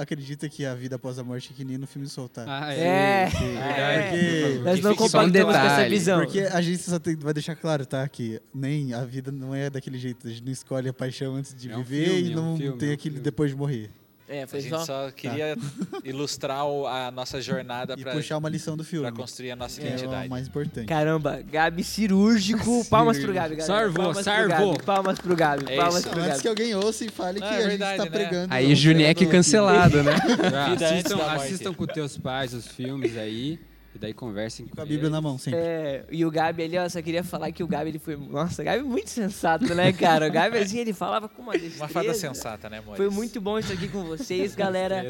acredita 0.00 0.48
que 0.48 0.64
a 0.64 0.74
vida 0.74 0.96
após 0.96 1.18
a 1.18 1.24
morte 1.24 1.50
é 1.52 1.56
que 1.56 1.64
nem 1.64 1.76
no 1.78 1.86
filme 1.86 2.08
Soltar. 2.08 2.46
Ah, 2.48 2.72
É. 2.74 3.24
é, 3.24 3.30
sim, 3.30 3.38
verdade, 3.38 4.08
Porque-. 4.10 4.58
Nós 4.64 4.80
não 4.80 4.92
um 4.92 4.96
compactamos 4.96 5.54
com 5.56 5.60
essa 5.62 5.88
visão. 5.88 6.20
Porque 6.20 6.40
a 6.40 6.60
gente 6.60 6.78
só 6.82 6.98
tem, 6.98 7.16
vai 7.16 7.34
deixar 7.34 7.54
claro, 7.56 7.84
tá? 7.86 8.06
Que 8.08 8.40
nem 8.54 8.92
a 8.94 9.04
vida 9.04 9.30
não 9.30 9.54
é 9.54 9.68
daquele 9.70 9.98
jeito. 9.98 10.26
A 10.26 10.30
gente 10.30 10.44
não 10.44 10.52
escolhe 10.52 10.88
a 10.88 10.92
paixão 10.92 11.34
antes 11.36 11.54
de 11.54 11.70
É 11.70 11.76
um 11.76 11.82
viver 11.82 12.06
filme, 12.06 12.20
e 12.28 12.32
é 12.32 12.36
um 12.36 12.42
não 12.42 12.56
filme, 12.56 12.78
tem 12.78 12.88
é 12.88 12.90
um 12.92 12.94
aquele 12.94 13.14
filme. 13.14 13.24
depois 13.24 13.50
de 13.50 13.56
morrer. 13.56 13.90
É, 14.28 14.42
A 14.42 14.46
foi 14.46 14.60
gente 14.60 14.70
só. 14.70 14.84
só 14.84 15.10
queria 15.10 15.56
ilustrar 16.04 16.66
o- 16.66 16.86
a 16.86 17.10
nossa 17.10 17.40
jornada 17.40 17.94
E 17.96 18.02
para 18.02 18.12
puxar 18.12 18.36
uma 18.36 18.48
lição 18.48 18.76
do 18.76 18.84
filme. 18.84 19.10
construir 19.12 19.52
a 19.52 19.56
nossa 19.56 19.80
que 19.80 19.86
é 19.86 19.90
o 19.90 19.94
identidade. 19.94 20.28
mais 20.28 20.46
importante. 20.48 20.86
Caramba, 20.86 21.40
Gabi 21.50 21.82
cirúrgico. 21.82 22.84
Palmas 22.90 23.18
pro 23.18 23.32
Gabi, 23.32 23.56
galera. 23.56 23.66
Sarvou, 23.66 23.94
palmas 24.04 24.16
pro 24.16 24.24
sarvou. 24.24 24.72
Gabi, 24.72 24.84
Palmas 24.84 25.18
pro 25.18 25.36
Gabi. 25.36 25.64
É 25.72 25.76
palmas 25.76 26.02
pro 26.04 26.10
Não, 26.16 26.18
antes 26.24 26.28
Gabi. 26.30 26.42
que 26.42 26.48
alguém 26.48 26.74
ouça 26.74 27.04
e 27.04 27.08
fale 27.08 27.40
Não, 27.40 27.48
que 27.48 27.54
é 27.54 27.56
a 27.56 27.68
verdade, 27.68 27.90
gente 28.02 28.10
tá 28.10 28.18
né? 28.18 28.24
pregando. 28.24 28.54
Aí 28.54 28.74
Juniek 28.74 29.26
cancelado, 29.26 30.02
né? 30.02 30.12
Ah, 30.54 30.72
assistam, 30.74 31.22
assistam 31.22 31.72
com 31.74 31.86
teus 31.86 32.18
pais 32.18 32.52
os 32.52 32.66
filmes 32.68 33.16
aí, 33.16 33.58
e 33.98 34.00
daí 34.00 34.14
conversem 34.14 34.66
com, 34.66 34.76
Com 34.76 34.82
a 34.82 34.84
Bíblia 34.86 35.10
na 35.10 35.20
mão, 35.20 35.36
sempre. 35.36 35.58
É, 35.58 36.04
e 36.10 36.24
o 36.24 36.30
Gabi 36.30 36.62
ali, 36.62 36.78
ó, 36.78 36.88
só 36.88 37.02
queria 37.02 37.24
falar 37.24 37.50
que 37.50 37.64
o 37.64 37.66
Gabi, 37.66 37.90
ele 37.90 37.98
foi... 37.98 38.16
Nossa, 38.16 38.62
o 38.62 38.64
Gabi 38.64 38.78
é 38.78 38.82
muito 38.82 39.10
sensato, 39.10 39.74
né, 39.74 39.92
cara? 39.92 40.28
O 40.28 40.30
Gabi, 40.30 40.58
assim, 40.58 40.78
ele 40.78 40.92
falava 40.92 41.28
com 41.28 41.42
uma 41.42 41.52
destreza. 41.52 41.78
Uma 41.78 41.88
fada 41.88 42.14
sensata, 42.14 42.70
né, 42.70 42.78
amor? 42.78 42.96
Foi 42.96 43.10
muito 43.10 43.40
bom 43.40 43.58
estar 43.58 43.74
aqui 43.74 43.88
com 43.88 44.04
vocês, 44.04 44.54
galera. 44.54 45.04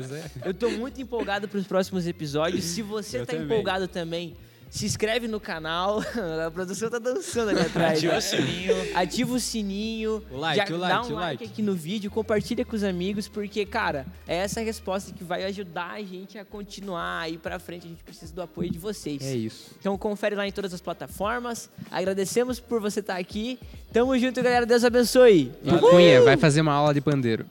Eu 0.45 0.55
tô 0.55 0.71
muito 0.71 1.01
empolgado 1.03 1.47
pros 1.49 1.67
próximos 1.67 2.07
episódios. 2.07 2.65
Se 2.65 2.81
você 2.81 3.19
Eu 3.19 3.27
tá 3.27 3.33
também. 3.33 3.45
empolgado 3.47 3.87
também, 3.87 4.35
se 4.71 4.87
inscreve 4.87 5.29
no 5.29 5.41
canal. 5.41 6.01
A 6.47 6.51
produção 6.51 6.91
tá 6.91 6.99
dançando 6.99 7.51
ali 7.51 7.61
atrás. 7.61 7.99
Ativa 7.99 8.13
né? 8.13 8.19
o 8.19 8.23
sininho. 8.23 8.75
Ativa 8.95 9.33
o 9.35 9.41
sininho. 9.41 10.25
O 10.31 10.37
like, 10.37 10.69
já 10.69 10.75
o 10.75 10.79
dá 10.79 10.89
like, 10.89 11.13
um 11.13 11.17
o 11.17 11.19
like 11.19 11.43
like. 11.43 11.45
aqui 11.45 11.63
no 11.63 11.75
vídeo, 11.75 12.11
compartilha 12.11 12.65
com 12.65 12.77
os 12.77 12.83
amigos, 12.83 13.29
porque, 13.29 13.65
cara, 13.65 14.07
é 14.27 14.37
essa 14.37 14.61
resposta 14.61 15.13
que 15.13 15.25
vai 15.25 15.45
ajudar 15.45 15.93
a 15.93 16.03
gente 16.03 16.39
a 16.39 16.45
continuar 16.45 17.21
a 17.23 17.29
ir 17.29 17.39
pra 17.39 17.59
frente. 17.59 17.87
A 17.87 17.89
gente 17.89 18.05
precisa 18.05 18.33
do 18.35 18.43
apoio 18.43 18.71
de 18.71 18.79
vocês. 18.79 19.23
É 19.23 19.35
isso. 19.35 19.71
Então 19.79 19.97
confere 19.97 20.35
lá 20.35 20.47
em 20.47 20.53
todas 20.53 20.73
as 20.75 20.81
plataformas. 20.81 21.71
Agradecemos 21.91 22.61
por 22.61 22.81
você 22.81 23.01
estar 23.01 23.17
aqui. 23.17 23.59
Tamo 23.93 24.19
junto, 24.19 24.43
galera. 24.43 24.67
Deus 24.67 24.85
abençoe. 24.85 25.53
O 25.65 25.79
Cunha 25.79 26.23
vai 26.23 26.37
fazer 26.37 26.61
uma 26.61 26.73
aula 26.73 26.93
de 26.93 27.01
pandeiro. 27.01 27.47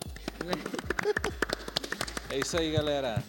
É 2.30 2.40
isso 2.40 2.58
aí, 2.58 2.72
galera. 2.72 3.24